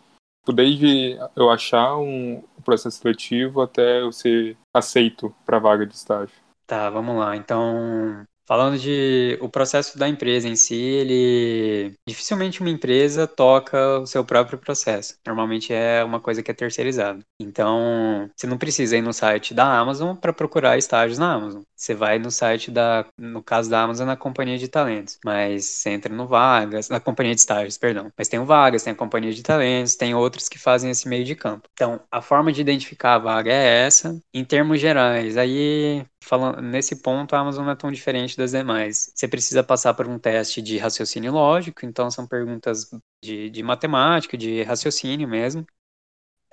desde 0.52 1.18
eu 1.34 1.50
achar 1.50 1.96
um 1.96 2.42
processo 2.64 2.98
seletivo 2.98 3.62
até 3.62 4.00
eu 4.00 4.12
ser 4.12 4.56
aceito 4.74 5.34
para 5.44 5.58
vaga 5.58 5.86
de 5.86 5.94
estágio? 5.94 6.34
Tá, 6.66 6.90
vamos 6.90 7.16
lá. 7.16 7.36
Então, 7.36 8.24
Falando 8.46 8.78
de 8.78 9.38
o 9.40 9.48
processo 9.48 9.98
da 9.98 10.06
empresa 10.08 10.46
em 10.46 10.54
si, 10.56 10.74
ele 10.74 11.94
dificilmente 12.06 12.60
uma 12.60 12.68
empresa 12.70 13.26
toca 13.26 14.00
o 14.00 14.06
seu 14.06 14.24
próprio 14.24 14.58
processo. 14.58 15.16
Normalmente 15.26 15.72
é 15.72 16.04
uma 16.04 16.20
coisa 16.20 16.42
que 16.42 16.50
é 16.50 16.54
terceirizada. 16.54 17.24
Então, 17.40 18.30
você 18.36 18.46
não 18.46 18.58
precisa 18.58 18.96
ir 18.96 19.02
no 19.02 19.12
site 19.14 19.54
da 19.54 19.78
Amazon 19.78 20.14
para 20.14 20.32
procurar 20.32 20.76
estágios 20.76 21.18
na 21.18 21.32
Amazon. 21.32 21.62
Você 21.84 21.94
vai 21.94 22.18
no 22.18 22.30
site 22.30 22.70
da, 22.70 23.04
no 23.18 23.42
caso 23.42 23.68
da 23.68 23.82
Amazon, 23.82 24.06
na 24.06 24.16
companhia 24.16 24.56
de 24.56 24.68
talentos. 24.68 25.18
Mas 25.24 25.64
você 25.66 25.90
entra 25.90 26.12
no 26.14 26.26
Vagas, 26.26 26.88
na 26.88 26.98
companhia 26.98 27.34
de 27.34 27.40
estágios, 27.40 27.76
perdão. 27.76 28.10
Mas 28.16 28.26
tem 28.28 28.40
o 28.40 28.46
Vagas, 28.46 28.82
tem 28.82 28.92
a 28.92 28.96
companhia 28.96 29.32
de 29.32 29.42
talentos, 29.42 29.94
tem 29.94 30.14
outros 30.14 30.48
que 30.48 30.58
fazem 30.58 30.90
esse 30.90 31.06
meio 31.08 31.24
de 31.24 31.34
campo. 31.34 31.68
Então, 31.74 32.00
a 32.10 32.22
forma 32.22 32.50
de 32.52 32.60
identificar 32.60 33.14
a 33.14 33.18
vaga 33.18 33.52
é 33.52 33.84
essa. 33.86 34.18
Em 34.32 34.44
termos 34.44 34.80
gerais, 34.80 35.36
aí 35.36 36.06
falando 36.22 36.62
nesse 36.62 36.96
ponto, 37.02 37.34
a 37.36 37.40
Amazon 37.40 37.64
não 37.66 37.72
é 37.72 37.76
tão 37.76 37.92
diferente 37.92 38.36
das 38.36 38.52
demais. 38.52 39.12
Você 39.14 39.28
precisa 39.28 39.62
passar 39.62 39.92
por 39.94 40.08
um 40.08 40.18
teste 40.18 40.62
de 40.62 40.78
raciocínio 40.78 41.32
lógico, 41.32 41.84
então 41.84 42.10
são 42.10 42.26
perguntas 42.26 42.88
de, 43.22 43.50
de 43.50 43.62
matemática, 43.62 44.36
de 44.36 44.62
raciocínio 44.62 45.28
mesmo. 45.28 45.66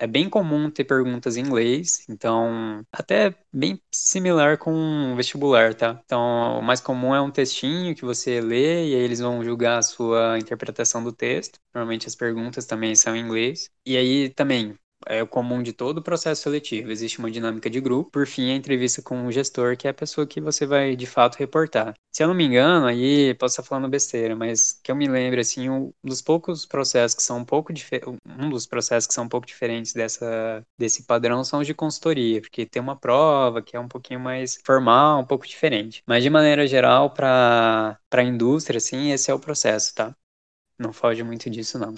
É 0.02 0.06
bem 0.08 0.28
comum 0.28 0.68
ter 0.68 0.82
perguntas 0.82 1.36
em 1.36 1.42
inglês, 1.42 2.04
então 2.08 2.84
até 2.90 3.32
bem 3.52 3.80
similar 3.94 4.58
com 4.58 5.14
vestibular, 5.14 5.74
tá? 5.76 6.00
Então, 6.04 6.58
o 6.58 6.62
mais 6.62 6.80
comum 6.80 7.14
é 7.14 7.20
um 7.20 7.30
textinho 7.30 7.94
que 7.94 8.04
você 8.04 8.40
lê 8.40 8.88
e 8.90 8.94
aí 8.96 9.00
eles 9.00 9.20
vão 9.20 9.44
julgar 9.44 9.78
a 9.78 9.82
sua 9.82 10.40
interpretação 10.40 11.04
do 11.04 11.12
texto. 11.12 11.60
Normalmente 11.72 12.08
as 12.08 12.16
perguntas 12.16 12.66
também 12.66 12.96
são 12.96 13.14
em 13.14 13.20
inglês. 13.20 13.70
E 13.86 13.96
aí 13.96 14.28
também 14.30 14.76
é 15.06 15.24
comum 15.26 15.62
de 15.62 15.72
todo 15.72 15.98
o 15.98 16.02
processo 16.02 16.42
seletivo. 16.42 16.90
Existe 16.90 17.18
uma 17.18 17.30
dinâmica 17.30 17.68
de 17.70 17.80
grupo. 17.80 18.10
Por 18.10 18.26
fim, 18.26 18.50
a 18.50 18.56
entrevista 18.56 19.02
com 19.02 19.26
o 19.26 19.32
gestor, 19.32 19.76
que 19.76 19.86
é 19.86 19.90
a 19.90 19.94
pessoa 19.94 20.26
que 20.26 20.40
você 20.40 20.66
vai 20.66 20.96
de 20.96 21.06
fato 21.06 21.36
reportar. 21.36 21.94
Se 22.12 22.22
eu 22.22 22.28
não 22.28 22.34
me 22.34 22.44
engano, 22.44 22.86
aí 22.86 23.34
posso 23.34 23.52
estar 23.52 23.62
falando 23.62 23.88
besteira, 23.88 24.36
mas 24.36 24.78
que 24.82 24.90
eu 24.90 24.96
me 24.96 25.08
lembre 25.08 25.40
assim, 25.40 25.68
um 25.70 25.92
dos 26.04 26.20
poucos 26.20 26.66
processos 26.66 27.14
que 27.16 27.22
são 27.22 27.38
um 27.38 27.44
pouco 27.44 27.72
um 28.38 28.50
dos 28.50 28.66
processos 28.66 29.06
que 29.06 29.14
são 29.14 29.24
um 29.24 29.28
pouco 29.28 29.46
diferentes 29.46 29.92
dessa 29.94 30.62
desse 30.78 31.04
padrão 31.04 31.42
são 31.44 31.60
os 31.60 31.66
de 31.66 31.74
consultoria, 31.74 32.40
porque 32.40 32.66
tem 32.66 32.82
uma 32.82 32.96
prova 32.96 33.62
que 33.62 33.76
é 33.76 33.80
um 33.80 33.88
pouquinho 33.88 34.20
mais 34.20 34.58
formal, 34.64 35.20
um 35.20 35.26
pouco 35.26 35.46
diferente. 35.46 36.02
Mas 36.06 36.22
de 36.22 36.30
maneira 36.30 36.66
geral, 36.66 37.10
para 37.10 37.98
para 38.10 38.22
a 38.22 38.24
indústria, 38.24 38.78
assim, 38.78 39.10
esse 39.10 39.30
é 39.30 39.34
o 39.34 39.38
processo, 39.38 39.94
tá? 39.94 40.14
Não 40.78 40.92
foge 40.92 41.22
muito 41.22 41.48
disso, 41.48 41.78
não. 41.78 41.94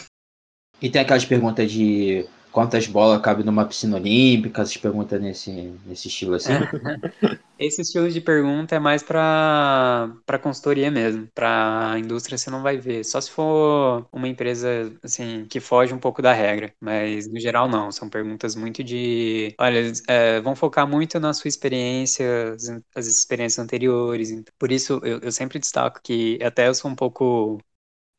E 0.80 0.90
tem 0.90 1.00
aquelas 1.00 1.24
perguntas 1.24 1.70
de 1.70 2.26
quantas 2.54 2.86
bolas 2.86 3.20
cabe 3.20 3.42
numa 3.42 3.66
piscina 3.66 3.96
olímpica, 3.96 4.62
essas 4.62 4.76
perguntas 4.76 5.20
nesse, 5.20 5.50
nesse 5.84 6.06
estilo 6.06 6.34
assim? 6.34 6.52
Esse 7.58 7.82
estilo 7.82 8.10
de 8.10 8.20
pergunta 8.20 8.74
é 8.74 8.78
mais 8.80 9.02
para 9.02 10.12
consultoria 10.42 10.90
mesmo, 10.90 11.28
para 11.32 11.94
indústria 11.98 12.36
você 12.36 12.50
não 12.50 12.62
vai 12.62 12.78
ver, 12.78 13.04
só 13.04 13.20
se 13.20 13.30
for 13.30 14.08
uma 14.12 14.26
empresa 14.26 14.92
assim 15.04 15.46
que 15.48 15.60
foge 15.60 15.94
um 15.94 15.98
pouco 15.98 16.20
da 16.20 16.32
regra, 16.32 16.74
mas 16.80 17.28
no 17.28 17.38
geral 17.38 17.68
não, 17.68 17.92
são 17.92 18.08
perguntas 18.10 18.56
muito 18.56 18.82
de, 18.82 19.54
olha, 19.58 19.92
é, 20.08 20.40
vão 20.40 20.56
focar 20.56 20.86
muito 20.86 21.20
na 21.20 21.32
sua 21.32 21.48
experiência, 21.48 22.56
as 22.94 23.06
experiências 23.06 23.64
anteriores, 23.64 24.30
por 24.58 24.72
isso 24.72 25.00
eu, 25.04 25.20
eu 25.20 25.30
sempre 25.32 25.60
destaco 25.60 26.00
que 26.02 26.38
até 26.42 26.66
eu 26.66 26.74
sou 26.74 26.90
um 26.90 26.96
pouco 26.96 27.60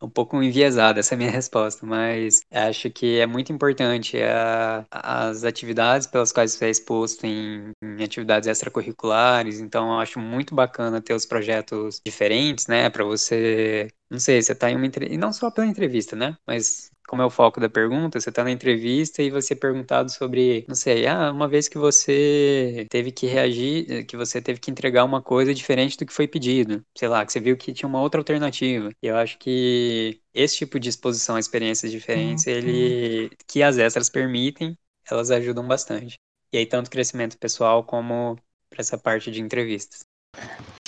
um 0.02 0.10
pouco 0.10 0.42
enviesada 0.42 1.00
essa 1.00 1.16
minha 1.16 1.30
resposta, 1.32 1.86
mas 1.86 2.42
acho 2.52 2.90
que 2.92 3.20
é 3.20 3.26
muito 3.26 3.52
importante 3.52 4.18
a, 4.22 4.86
as 4.92 5.44
atividades 5.44 6.08
pelas 6.08 6.32
quais 6.32 6.54
você 6.54 6.66
é 6.66 6.70
exposto 6.70 7.26
em, 7.26 7.72
em 7.84 8.04
atividades 8.04 8.48
extracurriculares, 8.48 9.60
então 9.60 10.00
acho 10.00 10.20
muito 10.20 10.54
bacana 10.56 11.02
ter 11.02 11.14
os 11.14 11.26
projetos 11.26 12.02
diferentes, 12.06 12.68
né, 12.68 12.90
para 12.90 13.04
você, 13.04 13.90
não 14.10 14.20
sei, 14.20 14.42
você 14.42 14.52
está 14.54 14.70
em 14.70 14.76
uma 14.76 14.86
entrevista, 14.86 15.16
e 15.16 15.18
não 15.18 15.34
só 15.34 15.50
pela 15.52 15.68
entrevista, 15.68 16.16
né, 16.16 16.38
mas 16.48 16.92
como 17.08 17.22
é 17.22 17.26
o 17.26 17.30
foco 17.30 17.60
da 17.60 17.70
pergunta, 17.70 18.20
você 18.20 18.30
está 18.30 18.44
na 18.44 18.52
entrevista 18.52 19.22
e 19.22 19.30
você 19.30 19.54
é 19.54 19.58
perguntado 19.58 20.12
sobre, 20.12 20.66
não 20.68 20.76
sei, 20.76 21.06
ah, 21.08 21.32
uma 21.32 21.48
vez 21.48 21.68
que 21.68 21.78
você 21.78 22.86
teve 22.90 23.12
que 23.12 23.28
reagir, 23.28 24.06
que 24.06 24.18
você 24.18 24.42
teve 24.42 24.60
que 24.60 24.72
entregar 24.72 25.04
uma 25.04 25.22
coisa 25.22 25.54
diferente 25.54 25.98
do 25.98 26.06
que 26.06 26.14
foi 26.14 26.28
pedido, 26.28 26.84
sei 26.98 27.08
lá, 27.08 27.26
que 27.26 27.32
você 27.32 27.40
viu 27.40 27.58
que 27.58 27.74
tinha 27.74 27.88
uma 27.88 28.02
outra 28.02 28.20
alternativa. 28.20 28.90
E 29.02 29.08
eu 29.08 29.16
acho 29.16 29.38
que 29.38 30.20
esse 30.34 30.58
tipo 30.58 30.80
de 30.80 30.90
exposição 30.90 31.36
a 31.36 31.40
experiências 31.40 31.92
diferentes, 31.92 32.46
uhum. 32.46 32.54
ele 32.54 33.32
que 33.48 33.62
as 33.62 33.78
extras 33.78 34.10
permitem, 34.10 34.78
elas 35.10 35.32
ajudam 35.32 35.68
bastante. 35.68 36.18
E 36.52 36.58
aí 36.58 36.66
tanto 36.66 36.90
crescimento 36.90 37.38
pessoal 37.38 37.84
como 37.84 38.38
para 38.70 38.82
essa 38.82 38.98
parte 38.98 39.32
de 39.32 39.42
entrevistas. 39.42 40.00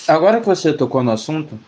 Agora 0.06 0.40
que 0.40 0.46
você 0.46 0.72
tocou 0.72 1.02
no 1.02 1.10
assunto, 1.10 1.58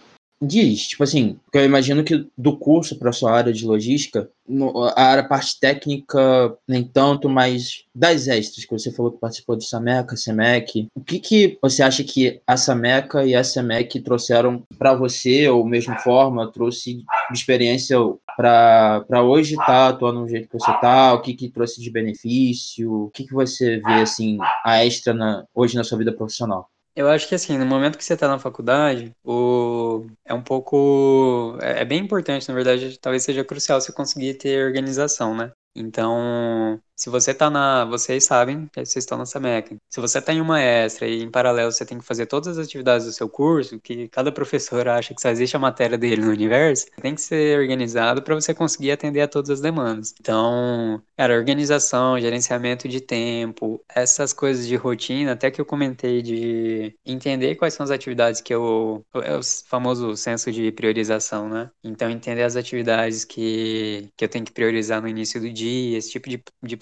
Diz, 0.43 0.89
tipo 0.89 1.03
assim, 1.03 1.39
eu 1.53 1.65
imagino 1.67 2.03
que 2.03 2.27
do 2.37 2.57
curso 2.57 2.99
para 2.99 3.13
sua 3.13 3.31
área 3.31 3.53
de 3.53 3.67
logística, 3.67 4.31
no, 4.49 4.85
a 4.85 5.03
área 5.03 5.29
parte 5.29 5.61
técnica 5.61 6.57
nem 6.67 6.83
tanto, 6.83 7.29
mas 7.29 7.85
das 7.95 8.27
extras 8.27 8.65
que 8.65 8.73
você 8.73 8.91
falou 8.91 9.13
que 9.13 9.21
participou 9.21 9.55
do 9.55 9.63
Sameca, 9.63 10.17
Semec, 10.17 10.89
o 10.95 11.05
que 11.05 11.21
que 11.21 11.59
você 11.61 11.83
acha 11.83 12.03
que 12.03 12.41
a 12.47 12.57
Sameca 12.57 13.23
e 13.27 13.35
a 13.35 13.45
Semec 13.45 14.01
trouxeram 14.01 14.63
para 14.79 14.95
você 14.95 15.47
ou 15.47 15.63
mesmo 15.63 15.95
forma 15.99 16.51
trouxe 16.51 17.05
de 17.31 17.39
experiência 17.39 17.99
para 18.35 19.23
hoje 19.23 19.53
estar 19.53 19.67
tá 19.67 19.89
atuando 19.89 20.23
do 20.23 20.29
jeito 20.29 20.49
que 20.49 20.59
você 20.59 20.71
está, 20.71 21.13
o 21.13 21.21
que, 21.21 21.35
que 21.35 21.51
trouxe 21.51 21.83
de 21.83 21.91
benefício, 21.91 22.91
o 22.91 23.11
que, 23.11 23.25
que 23.25 23.35
você 23.35 23.77
vê 23.77 24.01
assim, 24.01 24.39
a 24.65 24.87
extra 24.87 25.13
na, 25.13 25.45
hoje 25.55 25.77
na 25.77 25.85
sua 25.85 25.99
vida 25.99 26.15
profissional? 26.15 26.67
Eu 26.95 27.09
acho 27.09 27.29
que 27.29 27.35
assim, 27.35 27.57
no 27.57 27.65
momento 27.65 27.97
que 27.97 28.05
você 28.05 28.15
está 28.15 28.27
na 28.29 28.39
faculdade, 28.39 29.15
o... 29.25 30.07
é 30.25 30.35
um 30.35 30.43
pouco. 30.43 31.57
É, 31.63 31.83
é 31.83 31.85
bem 31.85 32.01
importante, 32.05 32.49
na 32.49 32.55
verdade, 32.55 32.99
talvez 32.99 33.23
seja 33.23 33.45
crucial 33.45 33.81
você 33.81 33.93
conseguir 33.93 34.35
ter 34.35 34.65
organização, 34.67 35.35
né? 35.37 35.53
Então, 35.75 36.81
se 37.01 37.09
você 37.09 37.33
tá 37.33 37.49
na. 37.49 37.87
Vocês 37.87 38.25
sabem 38.25 38.67
que 38.67 38.85
vocês 38.85 38.97
estão 38.97 39.17
nessa 39.17 39.41
meca. 39.41 39.75
Se 39.89 39.99
você 39.99 40.21
tá 40.21 40.35
em 40.35 40.41
uma 40.41 40.61
extra 40.61 41.09
e 41.09 41.23
em 41.23 41.31
paralelo 41.31 41.73
você 41.73 41.87
tem 41.87 41.99
que 41.99 42.05
fazer 42.05 42.27
todas 42.27 42.59
as 42.59 42.67
atividades 42.67 43.07
do 43.07 43.13
seu 43.13 43.27
curso, 43.27 43.81
que 43.81 44.07
cada 44.09 44.31
professor 44.31 44.87
acha 44.87 45.15
que 45.15 45.23
só 45.23 45.31
existe 45.31 45.57
a 45.57 45.59
matéria 45.59 45.97
dele 45.97 46.21
no 46.21 46.31
universo, 46.31 46.87
tem 47.01 47.15
que 47.15 47.23
ser 47.23 47.59
organizado 47.59 48.21
para 48.21 48.35
você 48.35 48.53
conseguir 48.53 48.91
atender 48.91 49.23
a 49.23 49.29
todas 49.29 49.49
as 49.49 49.61
demandas. 49.63 50.15
Então, 50.21 51.03
cara, 51.17 51.35
organização, 51.35 52.21
gerenciamento 52.21 52.87
de 52.87 53.01
tempo, 53.01 53.83
essas 53.89 54.35
coisas 54.35 54.67
de 54.67 54.77
rotina, 54.77 55.33
até 55.33 55.51
que 55.51 55.59
eu 55.59 55.65
comentei 55.65 56.21
de 56.21 56.95
entender 57.07 57.55
quais 57.55 57.73
são 57.73 57.85
as 57.85 57.91
atividades 57.91 58.43
que 58.43 58.53
eu. 58.53 59.03
É 59.23 59.39
o 59.39 59.41
famoso 59.67 60.15
senso 60.19 60.53
de 60.53 60.71
priorização, 60.71 61.49
né? 61.49 61.71
Então, 61.83 62.11
entender 62.11 62.43
as 62.43 62.57
atividades 62.57 63.25
que, 63.25 64.11
que 64.19 64.25
eu 64.27 64.29
tenho 64.29 64.45
que 64.45 64.53
priorizar 64.53 65.01
no 65.01 65.09
início 65.09 65.41
do 65.41 65.51
dia, 65.51 65.97
esse 65.97 66.11
tipo 66.11 66.29
de, 66.29 66.43
de 66.63 66.77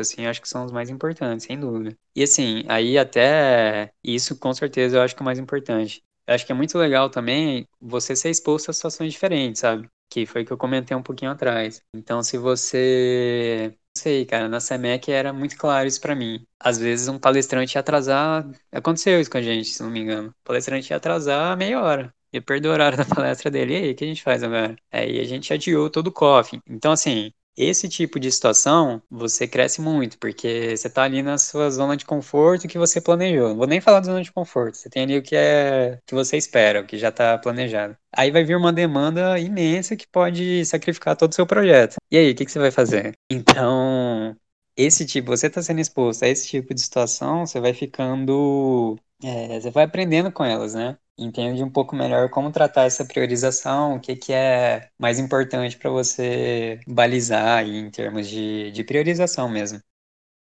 assim, 0.00 0.26
acho 0.26 0.40
que 0.40 0.48
são 0.48 0.64
os 0.64 0.72
mais 0.72 0.90
importantes, 0.90 1.46
sem 1.46 1.58
dúvida. 1.58 1.96
E 2.14 2.22
assim, 2.22 2.64
aí 2.68 2.98
até 2.98 3.92
isso 4.02 4.38
com 4.38 4.52
certeza 4.52 4.96
eu 4.96 5.02
acho 5.02 5.14
que 5.14 5.22
é 5.22 5.24
o 5.24 5.24
mais 5.24 5.38
importante. 5.38 6.02
Eu 6.26 6.34
acho 6.34 6.46
que 6.46 6.52
é 6.52 6.54
muito 6.54 6.78
legal 6.78 7.10
também 7.10 7.66
você 7.80 8.16
ser 8.16 8.30
exposto 8.30 8.70
a 8.70 8.74
situações 8.74 9.12
diferentes, 9.12 9.60
sabe? 9.60 9.88
Que 10.08 10.24
foi 10.26 10.42
o 10.42 10.46
que 10.46 10.52
eu 10.52 10.56
comentei 10.58 10.96
um 10.96 11.02
pouquinho 11.02 11.30
atrás. 11.30 11.82
Então, 11.94 12.22
se 12.22 12.38
você 12.38 13.74
não 13.96 14.02
sei, 14.02 14.24
cara, 14.24 14.48
na 14.48 14.58
SEMEC 14.60 15.12
era 15.12 15.32
muito 15.32 15.56
claro 15.56 15.86
isso 15.86 16.00
para 16.00 16.14
mim. 16.14 16.44
Às 16.58 16.78
vezes 16.78 17.08
um 17.08 17.18
palestrante 17.18 17.76
ia 17.76 17.80
atrasar, 17.80 18.44
aconteceu 18.72 19.20
isso 19.20 19.30
com 19.30 19.38
a 19.38 19.42
gente, 19.42 19.68
se 19.68 19.82
não 19.82 19.90
me 19.90 20.00
engano. 20.00 20.30
O 20.30 20.44
palestrante 20.44 20.90
ia 20.90 20.96
atrasar 20.96 21.56
meia 21.56 21.80
hora. 21.80 22.14
Ia 22.32 22.42
perder 22.42 22.68
o 22.68 22.72
horário 22.72 22.98
da 22.98 23.04
palestra 23.04 23.50
dele. 23.50 23.74
E 23.74 23.76
aí, 23.76 23.90
o 23.92 23.94
que 23.94 24.04
a 24.04 24.06
gente 24.06 24.22
faz 24.22 24.42
agora? 24.42 24.76
Aí 24.90 25.20
a 25.20 25.24
gente 25.24 25.52
adiou 25.52 25.88
todo 25.90 26.08
o 26.08 26.12
coffee. 26.12 26.60
Então, 26.68 26.90
assim, 26.92 27.32
esse 27.56 27.88
tipo 27.88 28.18
de 28.18 28.30
situação, 28.30 29.02
você 29.10 29.46
cresce 29.46 29.80
muito, 29.80 30.18
porque 30.18 30.76
você 30.76 30.88
está 30.88 31.02
ali 31.04 31.22
na 31.22 31.38
sua 31.38 31.70
zona 31.70 31.96
de 31.96 32.04
conforto 32.04 32.68
que 32.68 32.78
você 32.78 33.00
planejou. 33.00 33.50
Não 33.50 33.56
vou 33.56 33.66
nem 33.66 33.80
falar 33.80 34.00
de 34.00 34.06
zona 34.06 34.22
de 34.22 34.32
conforto, 34.32 34.76
você 34.76 34.88
tem 34.90 35.02
ali 35.04 35.18
o 35.18 35.22
que 35.22 35.36
é 35.36 35.98
que 36.06 36.14
você 36.14 36.36
espera, 36.36 36.80
o 36.80 36.86
que 36.86 36.98
já 36.98 37.08
está 37.08 37.38
planejado. 37.38 37.96
Aí 38.16 38.30
vai 38.30 38.44
vir 38.44 38.56
uma 38.56 38.72
demanda 38.72 39.38
imensa 39.38 39.96
que 39.96 40.06
pode 40.06 40.64
sacrificar 40.66 41.16
todo 41.16 41.32
o 41.32 41.34
seu 41.34 41.46
projeto. 41.46 41.96
E 42.10 42.16
aí, 42.16 42.30
o 42.30 42.34
que, 42.34 42.44
que 42.44 42.52
você 42.52 42.58
vai 42.58 42.70
fazer? 42.70 43.12
Então, 43.30 44.36
esse 44.76 45.06
tipo, 45.06 45.28
você 45.28 45.46
está 45.48 45.62
sendo 45.62 45.80
exposto 45.80 46.24
a 46.24 46.28
esse 46.28 46.48
tipo 46.48 46.74
de 46.74 46.80
situação, 46.80 47.46
você 47.46 47.60
vai 47.60 47.72
ficando. 47.74 48.96
É, 49.22 49.60
você 49.60 49.70
vai 49.70 49.84
aprendendo 49.84 50.30
com 50.32 50.44
elas, 50.44 50.74
né? 50.74 50.96
Entende 51.18 51.62
um 51.62 51.70
pouco 51.70 51.94
melhor 51.96 52.28
como 52.30 52.52
tratar 52.52 52.84
essa 52.84 53.04
priorização, 53.04 53.96
o 53.96 54.00
que, 54.00 54.16
que 54.16 54.32
é 54.32 54.88
mais 54.98 55.18
importante 55.18 55.76
para 55.76 55.90
você 55.90 56.80
balizar 56.86 57.58
aí 57.58 57.76
em 57.76 57.90
termos 57.90 58.28
de, 58.28 58.70
de 58.70 58.84
priorização 58.84 59.48
mesmo. 59.48 59.80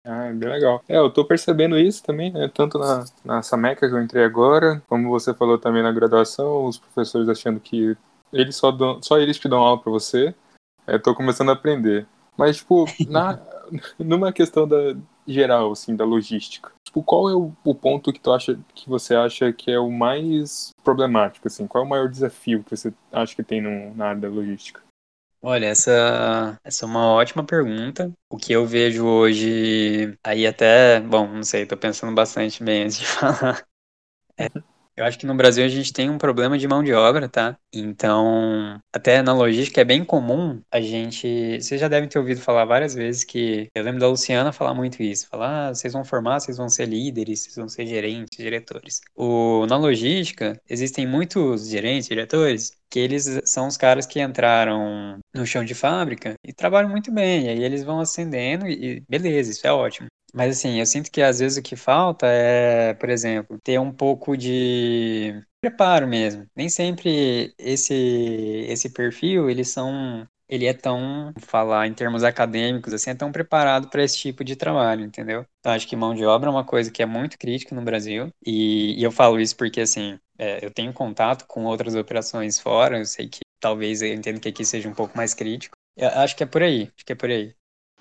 Ah, 0.04 0.32
bem 0.34 0.50
legal. 0.50 0.82
É, 0.88 0.98
eu 0.98 1.10
tô 1.12 1.26
percebendo 1.26 1.78
isso 1.78 2.02
também, 2.02 2.32
né? 2.32 2.50
Tanto 2.54 2.80
na, 2.80 3.04
na 3.26 3.42
Sameca 3.42 3.90
que 3.90 3.94
eu 3.94 4.02
entrei 4.02 4.24
agora, 4.24 4.82
como 4.88 5.10
você 5.10 5.34
falou 5.34 5.58
também 5.58 5.84
na 5.84 5.92
graduação, 5.92 6.66
os 6.66 6.78
professores 6.78 7.28
achando 7.28 7.60
que 7.60 7.98
eles 8.32 8.56
só, 8.56 8.72
dão, 8.72 9.02
só 9.02 9.18
eles 9.18 9.38
te 9.38 9.50
dão 9.50 9.60
aula 9.60 9.82
para 9.82 9.92
você. 9.92 10.34
É, 10.86 10.98
tô 10.98 11.14
começando 11.14 11.50
a 11.50 11.54
aprender. 11.54 12.08
Mas, 12.38 12.58
tipo, 12.58 12.86
na, 13.10 13.40
numa 13.98 14.32
questão 14.32 14.68
da, 14.68 14.96
geral, 15.28 15.72
assim, 15.72 15.96
da 15.96 16.06
logística, 16.06 16.72
tipo, 16.84 17.04
qual 17.04 17.30
é 17.30 17.36
o, 17.36 17.52
o, 17.64 17.76
ponto 17.76 18.14
que 18.14 18.20
tu 18.20 18.32
acha, 18.32 18.58
que 18.74 18.88
você 18.88 19.16
acha 19.16 19.52
que 19.52 19.70
é 19.70 19.80
o 19.80 19.92
mais 19.92 20.72
problemático, 20.84 21.48
assim? 21.48 21.68
Qual 21.68 21.84
é 21.84 21.86
o 21.86 21.90
maior 21.90 22.10
desafio 22.10 22.64
que 22.64 22.76
você 22.76 22.94
acha 23.12 23.36
que 23.36 23.44
tem 23.44 23.62
no, 23.62 23.94
na 23.96 24.10
área 24.10 24.22
da 24.22 24.30
logística? 24.30 24.82
Olha, 25.42 25.68
essa, 25.68 26.58
essa 26.64 26.86
é 26.86 26.88
uma 26.88 27.12
ótima 27.12 27.44
pergunta. 27.44 28.12
O 28.30 28.38
que 28.38 28.54
eu 28.54 28.66
vejo 28.66 29.06
hoje, 29.06 30.18
aí 30.24 30.48
até, 30.48 31.00
bom, 31.00 31.28
não 31.28 31.44
sei, 31.44 31.66
tô 31.66 31.78
pensando 31.78 32.14
bastante 32.16 32.64
bem 32.64 32.84
antes 32.84 33.00
de 33.00 33.06
falar. 33.08 33.64
É, 34.38 34.48
eu 34.98 35.06
acho 35.06 35.20
que 35.20 35.28
no 35.28 35.36
Brasil 35.36 35.64
a 35.64 35.68
gente 35.68 35.94
tem 35.94 36.10
um 36.10 36.18
problema 36.18 36.58
de 36.58 36.68
mão 36.68 36.84
de 36.84 36.92
obra, 36.92 37.30
tá? 37.30 37.56
Então, 37.72 38.80
até 38.92 39.22
na 39.22 39.32
logística 39.32 39.80
é 39.82 39.86
bem 39.86 40.04
comum 40.04 40.60
a 40.72 40.82
gente. 40.82 41.62
Vocês 41.62 41.80
já 41.80 41.88
devem 41.88 42.10
ter 42.10 42.18
ouvido 42.18 42.42
falar 42.42 42.66
várias 42.66 42.96
vezes 42.96 43.24
que. 43.24 43.70
Eu 43.76 43.84
lembro 43.84 44.00
da 44.00 44.08
Luciana 44.08 44.52
falar 44.52 44.74
muito 44.74 45.04
isso. 45.04 45.28
Falar, 45.28 45.68
ah, 45.70 45.74
vocês 45.76 45.94
vão 45.94 46.04
formar, 46.04 46.40
vocês 46.40 46.58
vão 46.58 46.68
ser 46.68 46.88
líderes, 46.88 47.42
vocês 47.42 47.56
vão 47.56 47.70
ser 47.70 47.86
gerentes, 47.86 48.38
diretores. 48.38 49.02
O, 49.16 49.66
na 49.68 49.78
logística, 49.78 50.60
existem 50.68 51.06
muitos 51.06 51.70
gerentes, 51.70 52.08
diretores, 52.08 52.72
que 52.90 53.00
eles 53.00 53.42
são 53.46 53.68
os 53.68 53.78
caras 53.78 54.06
que 54.08 54.20
entraram 54.20 55.20
no 55.34 55.46
chão 55.46 55.64
de 55.64 55.76
fábrica 55.76 56.34
e 56.44 56.52
trabalham 56.52 56.90
muito 56.90 57.12
bem. 57.12 57.46
E 57.46 57.50
aí 57.50 57.64
eles 57.64 57.84
vão 57.84 58.00
ascendendo 58.00 58.68
e 58.68 59.04
beleza, 59.08 59.52
isso 59.52 59.68
é 59.68 59.72
ótimo. 59.72 60.08
Mas 60.38 60.58
assim, 60.58 60.80
eu 60.80 60.86
sinto 60.86 61.12
que 61.12 61.22
às 61.22 61.40
vezes 61.40 61.58
o 61.58 61.62
que 61.64 61.76
falta 61.76 62.28
é, 62.28 62.94
por 62.96 63.10
exemplo, 63.10 63.60
ter 63.64 63.80
um 63.80 63.92
pouco 63.92 64.38
de 64.38 65.44
preparo 65.60 66.08
mesmo. 66.08 66.46
Nem 66.56 66.70
sempre 66.70 67.54
esse 67.58 67.94
esse 68.70 68.90
perfil, 68.92 69.50
eles 69.50 69.70
são 69.70 70.28
ele 70.50 70.66
é 70.66 70.74
tão, 70.74 71.34
falar 71.42 71.88
em 71.88 71.94
termos 71.94 72.24
acadêmicos, 72.24 72.94
assim, 72.94 73.10
é 73.10 73.16
tão 73.16 73.32
preparado 73.34 73.90
para 73.90 74.02
esse 74.04 74.18
tipo 74.18 74.44
de 74.46 74.56
trabalho, 74.56 75.04
entendeu? 75.04 75.46
Então, 75.60 75.74
acho 75.74 75.86
que 75.88 75.94
mão 75.96 76.16
de 76.16 76.24
obra 76.26 76.48
é 76.50 76.52
uma 76.52 76.64
coisa 76.66 76.90
que 76.90 77.02
é 77.04 77.06
muito 77.06 77.38
crítica 77.38 77.76
no 77.76 77.82
Brasil, 77.82 78.32
e, 78.46 78.98
e 78.98 79.04
eu 79.04 79.12
falo 79.12 79.42
isso 79.42 79.58
porque, 79.58 79.82
assim, 79.82 80.18
é, 80.38 80.64
eu 80.66 80.72
tenho 80.72 80.94
contato 80.94 81.46
com 81.48 81.66
outras 81.66 81.96
operações 81.96 82.58
fora, 82.60 82.98
eu 82.98 83.06
sei 83.06 83.28
que 83.28 83.40
talvez 83.60 84.02
eu 84.02 84.14
entendo 84.14 84.40
que 84.40 84.48
aqui 84.48 84.64
seja 84.64 84.88
um 84.88 84.94
pouco 84.94 85.18
mais 85.18 85.34
crítico. 85.34 85.76
Eu 85.98 86.08
acho 86.10 86.34
que 86.36 86.44
é 86.44 86.46
por 86.46 86.62
aí, 86.64 86.84
acho 86.96 87.06
que 87.06 87.12
é 87.12 87.16
por 87.16 87.30
aí. 87.30 87.54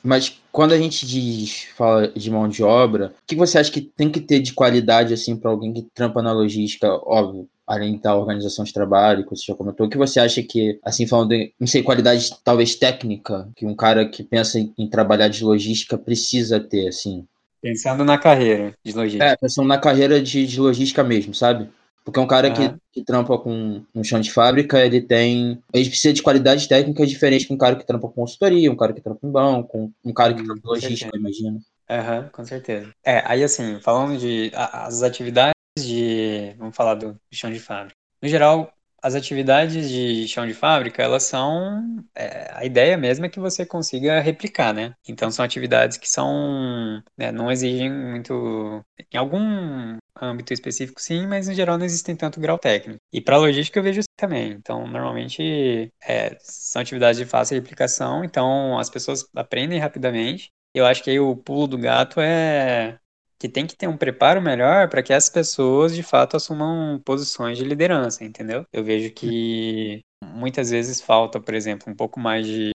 Mas 0.06 0.40
quando 0.52 0.72
a 0.72 0.78
gente 0.78 1.04
diz, 1.04 1.64
fala 1.76 2.08
de 2.08 2.30
mão 2.30 2.48
de 2.48 2.62
obra, 2.62 3.12
o 3.22 3.26
que 3.26 3.34
você 3.34 3.58
acha 3.58 3.70
que 3.70 3.80
tem 3.80 4.08
que 4.08 4.20
ter 4.20 4.40
de 4.40 4.52
qualidade 4.52 5.12
assim 5.12 5.36
para 5.36 5.50
alguém 5.50 5.72
que 5.72 5.82
trampa 5.94 6.22
na 6.22 6.32
logística, 6.32 6.88
óbvio, 7.04 7.48
além 7.66 7.98
da 7.98 8.14
organização 8.14 8.64
de 8.64 8.72
trabalho, 8.72 9.24
que 9.24 9.30
você 9.30 9.44
já 9.48 9.54
comentou, 9.54 9.86
o 9.86 9.90
que 9.90 9.98
você 9.98 10.20
acha 10.20 10.42
que, 10.42 10.78
assim, 10.84 11.06
falando 11.06 11.30
de, 11.30 11.52
não 11.58 11.66
sei, 11.66 11.82
qualidade 11.82 12.30
talvez 12.44 12.76
técnica, 12.76 13.48
que 13.56 13.66
um 13.66 13.74
cara 13.74 14.08
que 14.08 14.22
pensa 14.22 14.60
em, 14.60 14.72
em 14.78 14.88
trabalhar 14.88 15.28
de 15.28 15.42
logística 15.42 15.98
precisa 15.98 16.60
ter, 16.60 16.86
assim? 16.86 17.26
Pensando 17.60 18.04
na 18.04 18.16
carreira 18.16 18.72
de 18.84 18.92
logística. 18.92 19.24
É, 19.24 19.36
pensando 19.36 19.66
na 19.66 19.78
carreira 19.78 20.22
de, 20.22 20.46
de 20.46 20.60
logística 20.60 21.02
mesmo, 21.02 21.34
sabe? 21.34 21.68
Porque 22.06 22.20
um 22.20 22.26
cara 22.26 22.48
uhum. 22.48 22.54
que, 22.54 22.76
que 22.92 23.04
trampa 23.04 23.36
com 23.36 23.84
um 23.92 24.04
chão 24.04 24.20
de 24.20 24.32
fábrica, 24.32 24.78
ele 24.78 25.00
tem. 25.00 25.60
Ele 25.74 25.88
precisa 25.88 26.14
de 26.14 26.22
qualidades 26.22 26.68
técnicas 26.68 27.10
diferentes 27.10 27.48
que 27.48 27.52
um 27.52 27.58
cara 27.58 27.74
que 27.74 27.84
trampa 27.84 28.06
com 28.06 28.14
consultoria, 28.14 28.70
um 28.70 28.76
cara 28.76 28.92
que 28.92 29.00
trampa 29.00 29.26
em 29.26 29.30
banco, 29.32 29.92
um 30.04 30.12
cara 30.14 30.32
que 30.32 30.44
trampa 30.44 30.60
em 30.64 30.68
logística, 30.68 31.10
imagina. 31.16 31.58
Aham, 31.90 32.20
uhum, 32.20 32.28
com 32.28 32.44
certeza. 32.44 32.92
É, 33.04 33.24
aí 33.26 33.42
assim, 33.42 33.80
falando 33.80 34.16
de 34.16 34.52
as 34.54 35.02
atividades 35.02 35.54
de. 35.76 36.54
Vamos 36.56 36.76
falar 36.76 36.94
do 36.94 37.18
chão 37.32 37.50
de 37.50 37.58
fábrica. 37.58 37.96
No 38.22 38.28
geral, 38.28 38.72
as 39.02 39.16
atividades 39.16 39.90
de 39.90 40.28
chão 40.28 40.46
de 40.46 40.54
fábrica, 40.54 41.02
elas 41.02 41.24
são. 41.24 42.04
É, 42.14 42.52
a 42.54 42.64
ideia 42.64 42.96
mesmo 42.96 43.26
é 43.26 43.28
que 43.28 43.40
você 43.40 43.66
consiga 43.66 44.20
replicar, 44.20 44.72
né? 44.72 44.94
Então, 45.08 45.28
são 45.28 45.44
atividades 45.44 45.96
que 45.96 46.08
são. 46.08 47.02
Né, 47.18 47.32
não 47.32 47.50
exigem 47.50 47.92
muito. 47.92 48.80
Em 49.12 49.16
algum 49.18 49.98
âmbito 50.20 50.52
específico, 50.52 51.00
sim, 51.00 51.26
mas 51.26 51.48
no 51.48 51.54
geral 51.54 51.78
não 51.78 51.84
existem 51.84 52.16
tanto 52.16 52.40
grau 52.40 52.58
técnico. 52.58 52.98
E 53.12 53.20
para 53.20 53.36
logística 53.36 53.78
eu 53.78 53.82
vejo 53.82 54.00
isso 54.00 54.08
também. 54.16 54.52
Então, 54.52 54.86
normalmente 54.86 55.90
é, 56.02 56.36
são 56.40 56.82
atividades 56.82 57.18
de 57.18 57.26
fácil 57.26 57.56
replicação, 57.56 58.24
então 58.24 58.78
as 58.78 58.90
pessoas 58.90 59.26
aprendem 59.34 59.78
rapidamente. 59.78 60.50
Eu 60.74 60.84
acho 60.86 61.02
que 61.02 61.10
aí 61.10 61.20
o 61.20 61.36
pulo 61.36 61.66
do 61.66 61.78
gato 61.78 62.20
é 62.20 62.98
que 63.38 63.48
tem 63.48 63.66
que 63.66 63.76
ter 63.76 63.86
um 63.86 63.96
preparo 63.96 64.40
melhor 64.40 64.88
para 64.88 65.02
que 65.02 65.12
as 65.12 65.28
pessoas 65.28 65.94
de 65.94 66.02
fato 66.02 66.36
assumam 66.36 67.00
posições 67.04 67.58
de 67.58 67.64
liderança, 67.64 68.24
entendeu? 68.24 68.64
Eu 68.72 68.82
vejo 68.82 69.12
que 69.12 70.00
muitas 70.24 70.70
vezes 70.70 71.00
falta, 71.00 71.40
por 71.40 71.54
exemplo, 71.54 71.92
um 71.92 71.96
pouco 71.96 72.18
mais 72.18 72.46
de, 72.46 72.70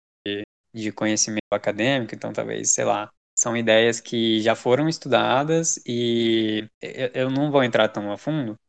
de 0.73 0.91
conhecimento 0.91 1.39
acadêmico, 1.51 2.13
então 2.13 2.33
talvez, 2.33 2.71
sei 2.73 2.85
lá, 2.85 3.09
são 3.39 3.55
ideias 3.55 4.01
que 4.01 4.41
já 4.41 4.53
foram 4.53 4.89
estudadas 4.89 5.79
e 5.85 6.67
eu 7.13 7.29
não 7.29 7.49
vou 7.49 7.63
entrar 7.63 7.87
tão 7.87 8.11
a 8.11 8.17
fundo, 8.17 8.59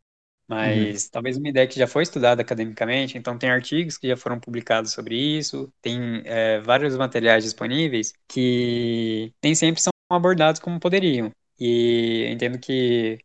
mas 0.46 1.04
uhum. 1.04 1.11
talvez 1.11 1.37
uma 1.37 1.48
ideia 1.48 1.66
que 1.66 1.78
já 1.78 1.88
foi 1.88 2.04
estudada 2.04 2.40
academicamente, 2.40 3.18
então 3.18 3.37
tem 3.37 3.50
artigos 3.50 3.98
que 3.98 4.06
já 4.09 4.16
foram 4.16 4.38
publicados 4.38 4.92
sobre 4.92 5.16
isso, 5.16 5.72
tem 5.83 6.22
é, 6.24 6.61
vários 6.61 6.96
materiais 6.96 7.42
disponíveis 7.42 8.12
que 8.28 9.33
nem 9.42 9.56
sempre 9.56 9.83
são 9.83 9.90
abordados 10.09 10.61
como 10.61 10.78
poderiam. 10.78 11.33
E 11.59 12.26
entendo 12.30 12.59
que 12.59 13.18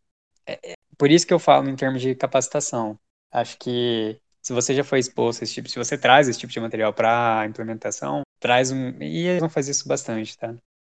é, 0.46 0.72
é 0.72 0.74
por 0.98 1.10
isso 1.12 1.26
que 1.26 1.32
eu 1.32 1.38
falo 1.38 1.68
em 1.68 1.76
termos 1.76 2.02
de 2.02 2.14
capacitação. 2.16 2.98
Acho 3.30 3.56
que 3.58 4.20
se 4.42 4.52
você 4.52 4.74
já 4.74 4.82
foi 4.84 4.98
exposto 4.98 5.42
a 5.42 5.44
esse 5.44 5.54
tipo, 5.54 5.68
se 5.68 5.78
você 5.78 5.96
traz 5.96 6.28
esse 6.28 6.38
tipo 6.40 6.52
de 6.52 6.60
material 6.60 6.92
para 6.92 7.46
implementação, 7.46 8.22
traz 8.40 8.72
um. 8.72 8.90
E 9.00 9.26
eles 9.28 9.40
vão 9.40 9.48
fazer 9.48 9.70
isso 9.72 9.88
bastante, 9.88 10.36
tá? 10.38 10.54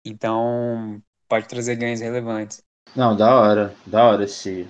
Então, 0.08 1.02
pode 1.28 1.46
trazer 1.46 1.76
ganhos 1.76 2.00
relevantes. 2.00 2.62
Não, 2.96 3.14
da 3.14 3.34
hora, 3.34 3.74
da 3.86 4.04
hora 4.04 4.24
esse, 4.24 4.66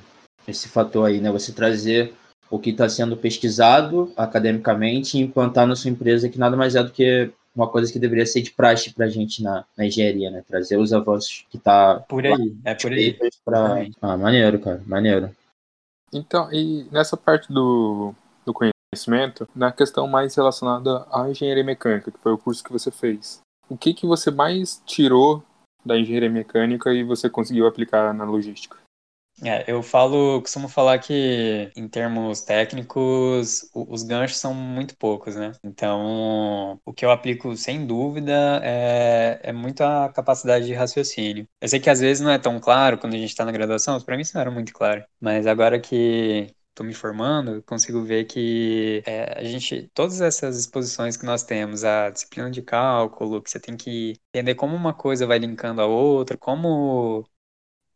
esse 0.47 0.69
fator 0.69 1.07
aí, 1.07 1.21
né? 1.21 1.31
Você 1.31 1.53
trazer 1.53 2.13
o 2.51 2.59
que 2.59 2.71
está 2.71 2.89
sendo 2.89 3.17
pesquisado 3.17 4.13
academicamente 4.17 5.17
e 5.17 5.21
implantar 5.21 5.67
na 5.67 5.77
sua 5.77 5.91
empresa, 5.91 6.29
que 6.29 6.39
nada 6.39 6.57
mais 6.57 6.75
é 6.75 6.83
do 6.83 6.91
que 6.91 7.31
uma 7.55 7.69
coisa 7.69 7.93
que 7.93 7.99
deveria 7.99 8.27
ser 8.27 8.41
de 8.41 8.53
praxe 8.53 8.93
para 8.93 9.07
a 9.07 9.09
gente 9.09 9.43
na, 9.43 9.65
na, 9.77 9.87
engenharia, 9.87 10.31
né? 10.31 10.43
Trazer 10.47 10.77
os 10.77 10.93
avanços 10.93 11.47
que 11.51 11.59
tá 11.59 12.01
por 12.09 12.25
aí, 12.25 12.57
é 12.65 12.75
por 12.75 12.93
aí. 12.93 13.19
Pra... 13.45 13.87
Ah, 14.01 14.17
maneiro, 14.17 14.59
cara, 14.61 14.83
maneiro. 14.87 15.31
Então, 16.13 16.53
e 16.53 16.87
nessa 16.91 17.17
parte 17.17 17.53
do, 17.53 18.15
do 18.47 18.55
conhecimento, 18.55 19.49
na 19.55 19.71
questão 19.71 20.07
mais 20.07 20.35
relacionada 20.35 21.07
à 21.13 21.29
engenharia 21.29 21.65
mecânica, 21.65 22.11
que 22.11 22.19
foi 22.19 22.33
o 22.33 22.39
curso 22.39 22.65
que 22.65 22.73
você 22.73 22.91
fez, 22.91 23.41
o 23.69 23.77
que 23.77 23.95
que 23.95 24.07
você 24.07 24.31
mais 24.31 24.83
tirou 24.87 25.43
da 25.85 25.99
engenharia 25.99 26.31
mecânica 26.31 26.93
e 26.93 27.05
você 27.05 27.31
conseguiu 27.31 27.67
aplicar 27.67 28.13
na 28.13 28.25
logística? 28.25 28.77
É, 29.45 29.71
eu 29.71 29.83
falo, 29.85 30.41
costumo 30.43 30.69
falar 30.69 30.99
que 30.99 31.71
em 31.77 31.87
termos 31.87 32.41
técnicos, 32.41 33.71
os 33.73 34.03
ganchos 34.03 34.39
são 34.39 34.53
muito 34.53 34.97
poucos, 34.97 35.37
né? 35.37 35.53
Então, 35.63 36.81
o 36.85 36.93
que 36.93 37.05
eu 37.05 37.11
aplico 37.11 37.57
sem 37.57 37.87
dúvida 37.87 38.61
é, 38.65 39.39
é 39.45 39.53
muito 39.53 39.83
a 39.83 40.09
capacidade 40.09 40.67
de 40.67 40.75
raciocínio. 40.75 41.47
Eu 41.61 41.69
sei 41.69 41.79
que 41.79 41.89
às 41.89 42.01
vezes 42.01 42.21
não 42.21 42.33
é 42.33 42.39
tão 42.39 42.59
claro 42.59 42.99
quando 42.99 43.15
a 43.15 43.19
gente 43.19 43.31
está 43.31 43.45
na 43.45 43.53
graduação, 43.53 44.01
para 44.01 44.17
mim 44.17 44.23
isso 44.23 44.35
não 44.35 44.41
era 44.41 44.51
muito 44.51 44.73
claro, 44.73 45.05
mas 45.21 45.47
agora 45.47 45.79
que 45.79 46.53
estou 46.79 46.87
me 46.87 46.95
formando, 46.95 47.63
consigo 47.65 48.03
ver 48.05 48.25
que 48.25 49.03
é, 49.07 49.39
a 49.41 49.45
gente, 49.45 49.89
todas 49.95 50.21
essas 50.21 50.59
exposições 50.59 51.17
que 51.17 51.27
nós 51.27 51.43
temos, 51.43 51.85
a 51.85 52.11
disciplina 52.11 52.51
de 52.51 52.63
cálculo, 52.63 53.43
que 53.43 53.51
você 53.51 53.59
tem 53.61 53.77
que 53.77 54.15
entender 54.35 54.55
como 54.55 54.77
uma 54.77 54.95
coisa 54.95 55.27
vai 55.27 55.39
linkando 55.39 55.81
a 55.83 55.87
outra, 55.87 56.37
como 56.39 57.29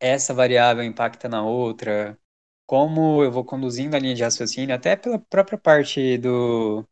essa 0.01 0.35
variável 0.35 0.85
impacta 0.85 1.29
na 1.29 1.45
outra, 1.45 2.18
como 2.66 3.23
eu 3.25 3.33
vou 3.33 3.45
conduzindo 3.45 3.97
a 3.97 3.99
linha 4.01 4.14
de 4.14 4.25
raciocínio, 4.25 4.75
até 4.75 4.97
pela 4.97 5.18
própria 5.18 5.59
parte 5.59 6.18
do, 6.18 6.87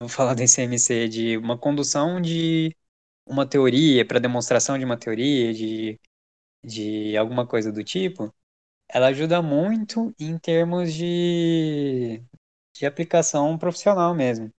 vou 0.00 0.08
falar 0.08 0.34
do 0.34 0.46
CMC, 0.48 1.08
de 1.08 1.36
uma 1.38 1.58
condução 1.58 2.20
de 2.20 2.76
uma 3.26 3.46
teoria, 3.46 4.06
para 4.06 4.20
demonstração 4.20 4.78
de 4.78 4.84
uma 4.84 4.98
teoria, 4.98 5.54
de, 5.54 6.00
de 6.64 7.16
alguma 7.16 7.46
coisa 7.46 7.72
do 7.72 7.84
tipo, 7.84 8.34
ela 8.92 9.08
ajuda 9.08 9.42
muito 9.42 10.14
em 10.18 10.38
termos 10.38 10.92
de, 10.94 12.22
de 12.74 12.86
aplicação 12.86 13.56
profissional 13.58 14.14
mesmo. 14.14 14.50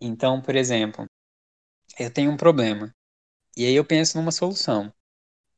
Então, 0.00 0.40
por 0.42 0.56
exemplo, 0.56 1.06
eu 1.98 2.12
tenho 2.12 2.30
um 2.30 2.36
problema, 2.36 2.94
e 3.56 3.66
aí 3.66 3.74
eu 3.74 3.84
penso 3.84 4.18
numa 4.18 4.32
solução. 4.32 4.92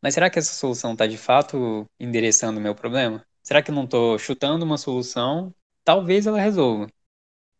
Mas 0.02 0.14
será 0.14 0.30
que 0.30 0.38
essa 0.38 0.54
solução 0.54 0.92
está 0.92 1.06
de 1.06 1.18
fato 1.18 1.86
endereçando 2.00 2.60
o 2.60 2.62
meu 2.62 2.74
problema? 2.74 3.24
Será 3.42 3.62
que 3.62 3.70
eu 3.70 3.74
não 3.74 3.84
estou 3.84 4.18
chutando 4.18 4.64
uma 4.64 4.78
solução? 4.78 5.54
Talvez 5.84 6.26
ela 6.26 6.40
resolva. 6.40 6.88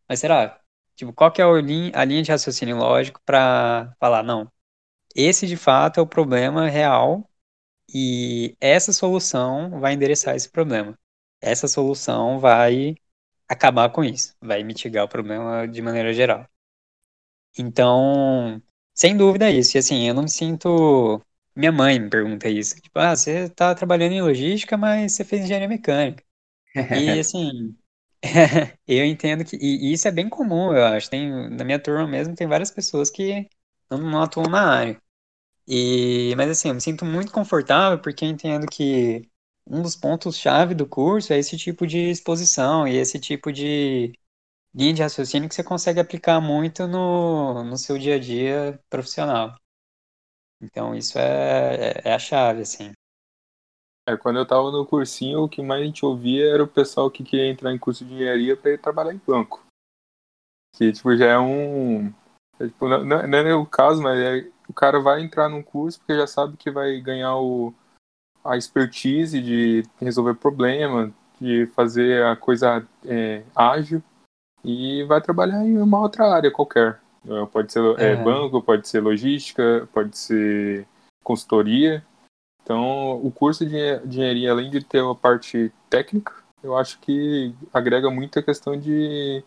Mas 0.08 0.20
será? 0.20 0.60
Tipo, 0.96 1.12
qual 1.12 1.32
que 1.32 1.42
é 1.42 1.44
a 1.44 1.52
linha, 1.60 1.92
a 1.94 2.04
linha 2.04 2.22
de 2.22 2.30
raciocínio 2.30 2.76
lógico 2.76 3.20
para 3.24 3.94
falar, 4.00 4.22
não, 4.22 4.50
esse 5.14 5.46
de 5.46 5.56
fato 5.56 6.00
é 6.00 6.02
o 6.02 6.06
problema 6.06 6.68
real 6.68 7.28
e 7.92 8.56
essa 8.60 8.92
solução 8.92 9.80
vai 9.80 9.94
endereçar 9.94 10.34
esse 10.36 10.48
problema. 10.50 10.98
Essa 11.40 11.68
solução 11.68 12.38
vai 12.40 12.96
acabar 13.48 13.90
com 13.90 14.04
isso, 14.04 14.34
vai 14.40 14.62
mitigar 14.64 15.04
o 15.04 15.08
problema 15.08 15.66
de 15.68 15.82
maneira 15.82 16.12
geral. 16.14 16.48
Então, 17.58 18.62
sem 18.94 19.16
dúvida 19.16 19.48
é 19.50 19.52
isso. 19.52 19.76
E 19.76 19.78
assim, 19.78 20.08
eu 20.08 20.14
não 20.14 20.22
me 20.24 20.30
sinto 20.30 21.20
minha 21.54 21.70
mãe 21.72 21.98
me 22.00 22.10
pergunta 22.10 22.48
isso. 22.48 22.74
Tipo, 22.80 22.98
ah, 22.98 23.14
você 23.16 23.48
tá 23.50 23.74
trabalhando 23.74 24.12
em 24.12 24.22
logística, 24.22 24.76
mas 24.76 25.12
você 25.12 25.24
fez 25.24 25.42
engenharia 25.44 25.68
mecânica. 25.68 26.24
E 26.90 27.18
assim, 27.20 27.76
eu 28.88 29.04
entendo 29.06 29.44
que. 29.44 29.56
E 29.58 29.92
isso 29.92 30.08
é 30.08 30.12
bem 30.12 30.28
comum, 30.30 30.74
eu 30.74 30.84
acho. 30.86 31.10
Tem, 31.10 31.30
na 31.50 31.64
minha 31.64 31.80
turma 31.82 32.06
mesmo, 32.08 32.34
tem 32.36 32.48
várias 32.48 32.70
pessoas 32.72 33.10
que 33.10 33.48
não, 33.90 33.98
não 33.98 34.22
atuam 34.22 34.48
na 34.48 34.62
área. 34.78 35.02
E, 35.66 36.34
mas 36.36 36.50
assim, 36.50 36.68
eu 36.68 36.74
me 36.74 36.80
sinto 36.80 37.04
muito 37.04 37.32
confortável 37.32 37.98
porque 37.98 38.24
eu 38.24 38.28
entendo 38.28 38.66
que 38.66 39.28
um 39.66 39.80
dos 39.82 39.96
pontos-chave 39.96 40.74
do 40.74 40.86
curso 40.86 41.32
é 41.32 41.38
esse 41.38 41.56
tipo 41.56 41.86
de 41.86 42.10
exposição 42.10 42.86
e 42.86 42.96
esse 42.96 43.18
tipo 43.18 43.50
de 43.50 44.12
linha 44.74 44.92
de 44.92 45.02
raciocínio 45.02 45.48
que 45.48 45.54
você 45.54 45.64
consegue 45.64 46.00
aplicar 46.00 46.40
muito 46.40 46.86
no, 46.86 47.64
no 47.64 47.76
seu 47.78 47.98
dia 47.98 48.16
a 48.16 48.18
dia 48.18 48.78
profissional. 48.90 49.54
Então 50.60 50.94
isso 50.94 51.18
é, 51.18 52.02
é, 52.04 52.08
é 52.10 52.14
a 52.14 52.18
chave, 52.18 52.62
assim. 52.62 52.92
É, 54.06 54.16
quando 54.16 54.38
eu 54.38 54.46
tava 54.46 54.70
no 54.70 54.84
cursinho, 54.84 55.42
o 55.42 55.48
que 55.48 55.62
mais 55.62 55.82
a 55.82 55.84
gente 55.84 56.04
ouvia 56.04 56.52
era 56.52 56.62
o 56.62 56.68
pessoal 56.68 57.10
que 57.10 57.24
queria 57.24 57.50
entrar 57.50 57.72
em 57.72 57.78
curso 57.78 58.04
de 58.04 58.12
engenharia 58.12 58.56
para 58.56 58.72
ir 58.72 58.78
trabalhar 58.78 59.14
em 59.14 59.20
banco. 59.26 59.64
Que, 60.76 60.92
tipo, 60.92 61.16
já 61.16 61.26
é 61.26 61.38
um... 61.38 62.08
É, 62.58 62.66
tipo, 62.66 62.88
não, 62.88 63.04
não, 63.04 63.38
é 63.38 63.54
o 63.54 63.64
caso, 63.64 64.02
mas 64.02 64.18
é, 64.18 64.50
o 64.68 64.72
cara 64.72 65.00
vai 65.00 65.22
entrar 65.22 65.48
num 65.48 65.62
curso 65.62 65.98
porque 65.98 66.16
já 66.16 66.26
sabe 66.26 66.56
que 66.56 66.70
vai 66.70 67.00
ganhar 67.00 67.36
o, 67.36 67.74
a 68.44 68.56
expertise 68.56 69.40
de 69.40 69.84
resolver 70.00 70.34
problema, 70.34 71.12
de 71.40 71.66
fazer 71.68 72.24
a 72.24 72.36
coisa 72.36 72.86
é, 73.04 73.42
ágil 73.54 74.02
e 74.62 75.02
vai 75.04 75.20
trabalhar 75.20 75.64
em 75.64 75.78
uma 75.78 76.00
outra 76.00 76.32
área 76.32 76.50
qualquer. 76.50 77.00
É, 77.26 77.46
pode 77.46 77.72
ser 77.72 77.82
é, 77.98 78.16
banco, 78.16 78.62
pode 78.62 78.88
ser 78.88 79.00
logística, 79.00 79.88
pode 79.92 80.16
ser 80.16 80.86
consultoria. 81.22 82.04
Então, 82.62 83.20
o 83.22 83.30
curso 83.30 83.66
de 83.66 83.76
engenharia, 84.06 84.50
além 84.50 84.70
de 84.70 84.82
ter 84.82 85.02
uma 85.02 85.14
parte 85.14 85.72
técnica, 85.90 86.32
eu 86.62 86.76
acho 86.76 86.98
que 87.00 87.54
agrega 87.72 88.10
muito 88.10 88.38
a 88.38 88.42
questão 88.42 88.78
de 88.78 89.44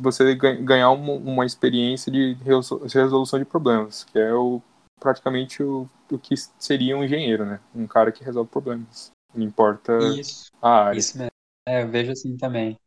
você 0.00 0.34
ganhar 0.34 0.90
uma, 0.90 1.12
uma 1.12 1.46
experiência 1.46 2.10
de 2.10 2.36
resolução 2.42 3.38
de 3.38 3.44
problemas, 3.44 4.04
que 4.04 4.18
é 4.18 4.32
o, 4.32 4.60
praticamente 4.98 5.62
o, 5.62 5.88
o 6.10 6.18
que 6.18 6.34
seria 6.58 6.96
um 6.96 7.04
engenheiro, 7.04 7.44
né? 7.44 7.60
Um 7.74 7.86
cara 7.86 8.10
que 8.10 8.24
resolve 8.24 8.50
problemas. 8.50 9.10
Não 9.34 9.44
importa 9.44 9.96
isso, 10.18 10.50
a 10.60 10.84
área. 10.84 10.98
Isso 10.98 11.16
mesmo. 11.16 11.30
É, 11.66 11.82
eu 11.82 11.88
vejo 11.88 12.12
assim 12.12 12.36
também. 12.36 12.78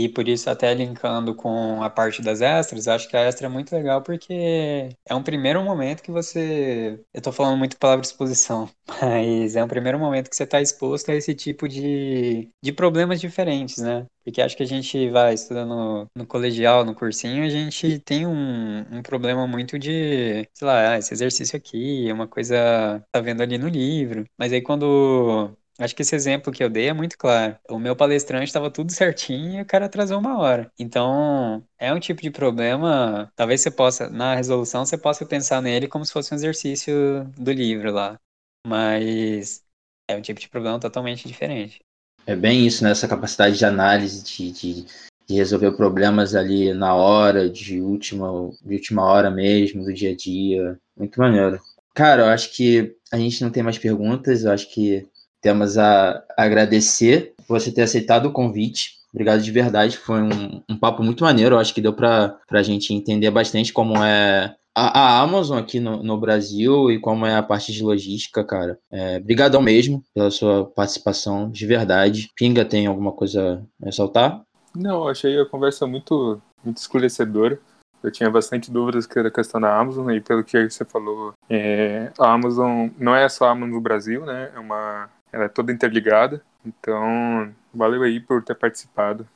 E 0.00 0.08
por 0.08 0.28
isso, 0.28 0.48
até 0.48 0.72
linkando 0.74 1.34
com 1.34 1.82
a 1.82 1.90
parte 1.90 2.22
das 2.22 2.40
extras, 2.40 2.86
acho 2.86 3.08
que 3.08 3.16
a 3.16 3.20
extra 3.22 3.46
é 3.46 3.50
muito 3.50 3.74
legal 3.74 4.00
porque 4.00 4.90
é 5.04 5.12
um 5.12 5.24
primeiro 5.24 5.60
momento 5.64 6.04
que 6.04 6.12
você. 6.12 7.00
Eu 7.12 7.20
tô 7.20 7.32
falando 7.32 7.58
muito 7.58 7.76
palavra 7.76 8.04
exposição, 8.06 8.70
mas 8.86 9.56
é 9.56 9.64
um 9.64 9.66
primeiro 9.66 9.98
momento 9.98 10.30
que 10.30 10.36
você 10.36 10.44
está 10.44 10.60
exposto 10.60 11.10
a 11.10 11.16
esse 11.16 11.34
tipo 11.34 11.68
de, 11.68 12.48
de 12.62 12.72
problemas 12.72 13.20
diferentes, 13.20 13.78
né? 13.78 14.06
Porque 14.24 14.40
acho 14.40 14.56
que 14.56 14.62
a 14.62 14.66
gente 14.66 15.10
vai 15.10 15.34
estudando 15.34 16.06
no 16.14 16.26
colegial, 16.26 16.84
no 16.84 16.94
cursinho, 16.94 17.44
a 17.44 17.48
gente 17.48 17.98
tem 18.00 18.24
um, 18.24 18.80
um 18.98 19.02
problema 19.02 19.46
muito 19.48 19.76
de, 19.80 20.48
sei 20.54 20.66
lá, 20.66 20.92
ah, 20.92 20.98
esse 20.98 21.12
exercício 21.12 21.56
aqui 21.56 22.08
é 22.08 22.12
uma 22.12 22.28
coisa 22.28 23.02
tá 23.10 23.20
vendo 23.20 23.42
ali 23.42 23.58
no 23.58 23.68
livro. 23.68 24.24
Mas 24.38 24.52
aí 24.52 24.62
quando 24.62 25.50
Acho 25.78 25.94
que 25.94 26.02
esse 26.02 26.14
exemplo 26.14 26.52
que 26.52 26.62
eu 26.62 26.68
dei 26.68 26.88
é 26.88 26.92
muito 26.92 27.16
claro. 27.16 27.56
O 27.68 27.78
meu 27.78 27.94
palestrante 27.94 28.46
estava 28.46 28.70
tudo 28.70 28.90
certinho 28.92 29.60
e 29.60 29.62
o 29.62 29.66
cara 29.66 29.86
atrasou 29.86 30.18
uma 30.18 30.38
hora. 30.38 30.72
Então, 30.78 31.64
é 31.78 31.92
um 31.94 32.00
tipo 32.00 32.20
de 32.20 32.30
problema. 32.30 33.30
Talvez 33.36 33.60
você 33.60 33.70
possa, 33.70 34.08
na 34.10 34.34
resolução, 34.34 34.84
você 34.84 34.98
possa 34.98 35.24
pensar 35.24 35.62
nele 35.62 35.86
como 35.86 36.04
se 36.04 36.12
fosse 36.12 36.34
um 36.34 36.36
exercício 36.36 37.24
do 37.36 37.52
livro 37.52 37.92
lá. 37.92 38.18
Mas 38.66 39.62
é 40.08 40.16
um 40.16 40.20
tipo 40.22 40.40
de 40.40 40.48
problema 40.48 40.80
totalmente 40.80 41.28
diferente. 41.28 41.80
É 42.26 42.34
bem 42.34 42.66
isso, 42.66 42.82
né? 42.82 42.90
Essa 42.90 43.08
capacidade 43.08 43.56
de 43.56 43.64
análise, 43.64 44.22
de, 44.24 44.52
de, 44.52 44.86
de 45.26 45.34
resolver 45.34 45.72
problemas 45.72 46.34
ali 46.34 46.74
na 46.74 46.94
hora, 46.94 47.48
de 47.48 47.80
última, 47.80 48.28
de 48.62 48.74
última 48.74 49.04
hora 49.04 49.30
mesmo, 49.30 49.84
do 49.84 49.94
dia 49.94 50.10
a 50.10 50.16
dia. 50.16 50.78
Muito 50.96 51.18
maneiro. 51.20 51.60
Cara, 51.94 52.22
eu 52.22 52.26
acho 52.26 52.52
que 52.54 52.96
a 53.12 53.16
gente 53.18 53.42
não 53.42 53.50
tem 53.50 53.62
mais 53.62 53.78
perguntas. 53.78 54.44
Eu 54.44 54.52
acho 54.52 54.68
que 54.72 55.08
temos 55.40 55.78
a 55.78 56.22
agradecer 56.36 57.34
por 57.46 57.58
você 57.58 57.72
ter 57.72 57.82
aceitado 57.82 58.26
o 58.26 58.32
convite. 58.32 58.98
Obrigado 59.12 59.42
de 59.42 59.50
verdade, 59.50 59.96
foi 59.96 60.22
um, 60.22 60.62
um 60.68 60.78
papo 60.78 61.02
muito 61.02 61.24
maneiro. 61.24 61.54
Eu 61.54 61.58
acho 61.58 61.72
que 61.72 61.80
deu 61.80 61.92
para 61.92 62.38
a 62.50 62.62
gente 62.62 62.92
entender 62.92 63.30
bastante 63.30 63.72
como 63.72 63.96
é 64.04 64.54
a, 64.78 65.00
a 65.00 65.20
Amazon 65.20 65.58
aqui 65.58 65.80
no, 65.80 66.02
no, 66.02 66.18
Brasil 66.18 66.90
e 66.90 67.00
como 67.00 67.26
é 67.26 67.34
a 67.34 67.42
parte 67.42 67.72
de 67.72 67.82
logística, 67.82 68.44
cara. 68.44 68.78
É, 68.90 69.18
brigadão 69.18 69.60
mesmo 69.60 70.04
pela 70.14 70.30
sua 70.30 70.66
participação, 70.66 71.50
de 71.50 71.66
verdade. 71.66 72.30
Pinga, 72.36 72.64
tem 72.64 72.86
alguma 72.86 73.12
coisa 73.12 73.64
a 73.82 73.86
ressaltar? 73.86 74.42
Não, 74.76 75.08
achei 75.08 75.40
a 75.40 75.46
conversa 75.46 75.86
muito, 75.86 76.40
muito 76.64 76.76
esclarecedora. 76.76 77.58
Eu 78.00 78.12
tinha 78.12 78.30
bastante 78.30 78.70
dúvidas 78.70 79.06
que 79.06 79.18
era 79.18 79.26
a 79.26 79.32
questão 79.32 79.60
da 79.60 79.76
Amazon, 79.76 80.08
e 80.10 80.20
pelo 80.20 80.44
que 80.44 80.70
você 80.70 80.84
falou, 80.84 81.32
é, 81.50 82.12
a 82.16 82.32
Amazon 82.32 82.88
não 82.96 83.16
é 83.16 83.28
só 83.28 83.46
a 83.46 83.50
Amazon 83.50 83.74
no 83.74 83.80
Brasil, 83.80 84.24
né? 84.24 84.52
É 84.54 84.58
uma 84.60 85.10
ela 85.32 85.44
é 85.44 85.48
toda 85.48 85.72
interligada. 85.72 86.42
Então, 86.64 87.54
valeu 87.72 88.02
aí 88.02 88.20
por 88.20 88.42
ter 88.42 88.54
participado. 88.54 89.26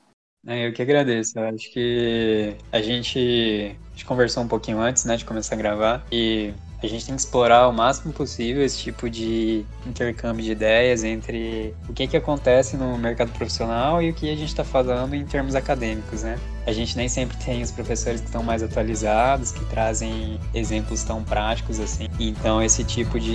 É, 0.46 0.66
eu 0.66 0.72
que 0.72 0.82
agradeço. 0.82 1.38
Eu 1.38 1.48
acho 1.48 1.72
que 1.72 2.56
a 2.72 2.82
gente, 2.82 3.76
a 3.86 3.90
gente 3.90 4.04
conversou 4.04 4.42
um 4.42 4.48
pouquinho 4.48 4.80
antes, 4.80 5.04
né, 5.04 5.16
de 5.16 5.24
começar 5.24 5.54
a 5.54 5.58
gravar 5.58 6.04
e 6.10 6.52
a 6.86 6.88
gente 6.88 7.06
tem 7.06 7.14
que 7.14 7.20
explorar 7.20 7.68
o 7.68 7.72
máximo 7.72 8.12
possível 8.12 8.64
esse 8.64 8.78
tipo 8.78 9.08
de 9.08 9.64
intercâmbio 9.86 10.44
de 10.44 10.52
ideias 10.52 11.04
entre 11.04 11.74
o 11.88 11.92
que, 11.92 12.06
que 12.06 12.16
acontece 12.16 12.76
no 12.76 12.98
mercado 12.98 13.30
profissional 13.32 14.02
e 14.02 14.10
o 14.10 14.14
que 14.14 14.30
a 14.30 14.36
gente 14.36 14.48
está 14.48 14.64
falando 14.64 15.14
em 15.14 15.24
termos 15.24 15.54
acadêmicos, 15.54 16.22
né? 16.22 16.38
A 16.66 16.72
gente 16.72 16.96
nem 16.96 17.08
sempre 17.08 17.36
tem 17.38 17.62
os 17.62 17.70
professores 17.70 18.20
que 18.20 18.26
estão 18.26 18.42
mais 18.42 18.62
atualizados, 18.62 19.50
que 19.50 19.64
trazem 19.66 20.38
exemplos 20.54 21.02
tão 21.02 21.22
práticos 21.24 21.80
assim. 21.80 22.08
Então 22.20 22.62
esse 22.62 22.84
tipo 22.84 23.18
de 23.18 23.32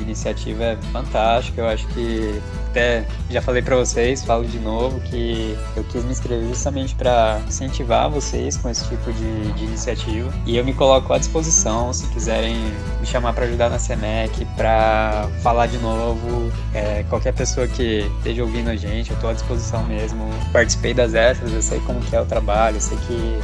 iniciativa 0.00 0.64
é 0.64 0.76
fantástico. 0.92 1.60
Eu 1.60 1.68
acho 1.68 1.86
que 1.88 2.40
até 2.70 3.04
já 3.28 3.42
falei 3.42 3.62
para 3.62 3.76
vocês, 3.76 4.24
falo 4.24 4.44
de 4.44 4.58
novo 4.58 5.00
que 5.00 5.56
eu 5.76 5.84
quis 5.84 6.04
me 6.04 6.12
inscrever 6.12 6.48
justamente 6.48 6.94
para 6.94 7.40
incentivar 7.46 8.08
vocês 8.08 8.56
com 8.56 8.68
esse 8.68 8.88
tipo 8.88 9.12
de, 9.12 9.52
de, 9.52 9.64
iniciativa. 9.64 10.32
E 10.46 10.56
eu 10.56 10.64
me 10.64 10.72
coloco 10.72 11.12
à 11.12 11.18
disposição 11.18 11.92
se 11.92 12.06
quiserem 12.08 12.56
me 13.00 13.06
chamar 13.06 13.32
para 13.32 13.44
ajudar 13.44 13.68
na 13.68 13.78
SEMEC, 13.78 14.44
para 14.56 15.28
falar 15.42 15.66
de 15.66 15.78
novo. 15.78 16.50
É, 16.72 17.04
qualquer 17.08 17.32
pessoa 17.32 17.66
que 17.66 18.10
esteja 18.18 18.42
ouvindo 18.42 18.70
a 18.70 18.76
gente, 18.76 19.10
eu 19.10 19.14
estou 19.14 19.30
à 19.30 19.32
disposição 19.32 19.84
mesmo. 19.84 20.28
Participei 20.52 20.94
das 20.94 21.14
extras, 21.14 21.52
eu 21.52 21.62
sei 21.62 21.80
como 21.80 22.00
que 22.00 22.14
é 22.14 22.20
o 22.20 22.26
trabalho. 22.26 22.76
Eu 22.76 22.80
sei 22.80 22.98
que 22.98 23.40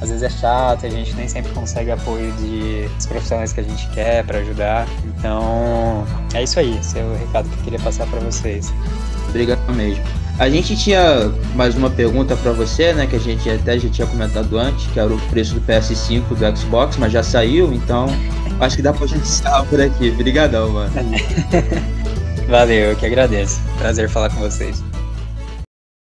às 0.00 0.08
vezes 0.08 0.22
é 0.22 0.30
chato, 0.30 0.86
a 0.86 0.88
gente 0.88 1.14
nem 1.14 1.28
sempre 1.28 1.52
consegue 1.52 1.90
apoio 1.90 2.32
de, 2.32 2.88
dos 2.88 3.06
profissionais 3.06 3.52
que 3.52 3.60
a 3.60 3.62
gente 3.62 3.86
quer 3.88 4.24
para 4.24 4.38
ajudar. 4.38 4.88
Então, 5.04 6.06
é 6.32 6.42
isso 6.42 6.58
aí. 6.58 6.78
Esse 6.78 6.98
é 6.98 7.04
o 7.04 7.14
recado 7.14 7.48
que 7.48 7.58
eu 7.58 7.64
queria 7.64 7.78
passar 7.80 8.06
para 8.06 8.20
vocês. 8.20 8.72
Obrigado 9.28 9.60
mesmo. 9.72 10.02
A 10.38 10.48
gente 10.48 10.74
tinha 10.74 11.30
mais 11.54 11.74
uma 11.74 11.90
pergunta 11.90 12.34
para 12.34 12.50
você, 12.52 12.94
né? 12.94 13.06
Que 13.06 13.16
a 13.16 13.18
gente 13.18 13.48
até 13.50 13.78
já 13.78 13.90
tinha 13.90 14.06
comentado 14.06 14.58
antes, 14.58 14.86
que 14.86 14.98
era 14.98 15.12
o 15.12 15.20
preço 15.28 15.54
do 15.54 15.60
PS5 15.60 16.22
do 16.28 16.56
Xbox, 16.56 16.96
mas 16.96 17.12
já 17.12 17.22
saiu, 17.22 17.70
então 17.74 18.06
acho 18.58 18.76
que 18.76 18.82
dá 18.82 18.92
pra 18.92 19.06
gente 19.06 19.20
encerrar 19.20 19.64
por 19.64 19.78
aqui. 19.78 20.10
Obrigadão, 20.10 20.70
mano. 20.70 20.90
Valeu, 22.48 22.90
eu 22.90 22.96
que 22.96 23.04
agradeço. 23.04 23.60
Prazer 23.78 24.08
falar 24.08 24.30
com 24.30 24.40
vocês. 24.40 24.82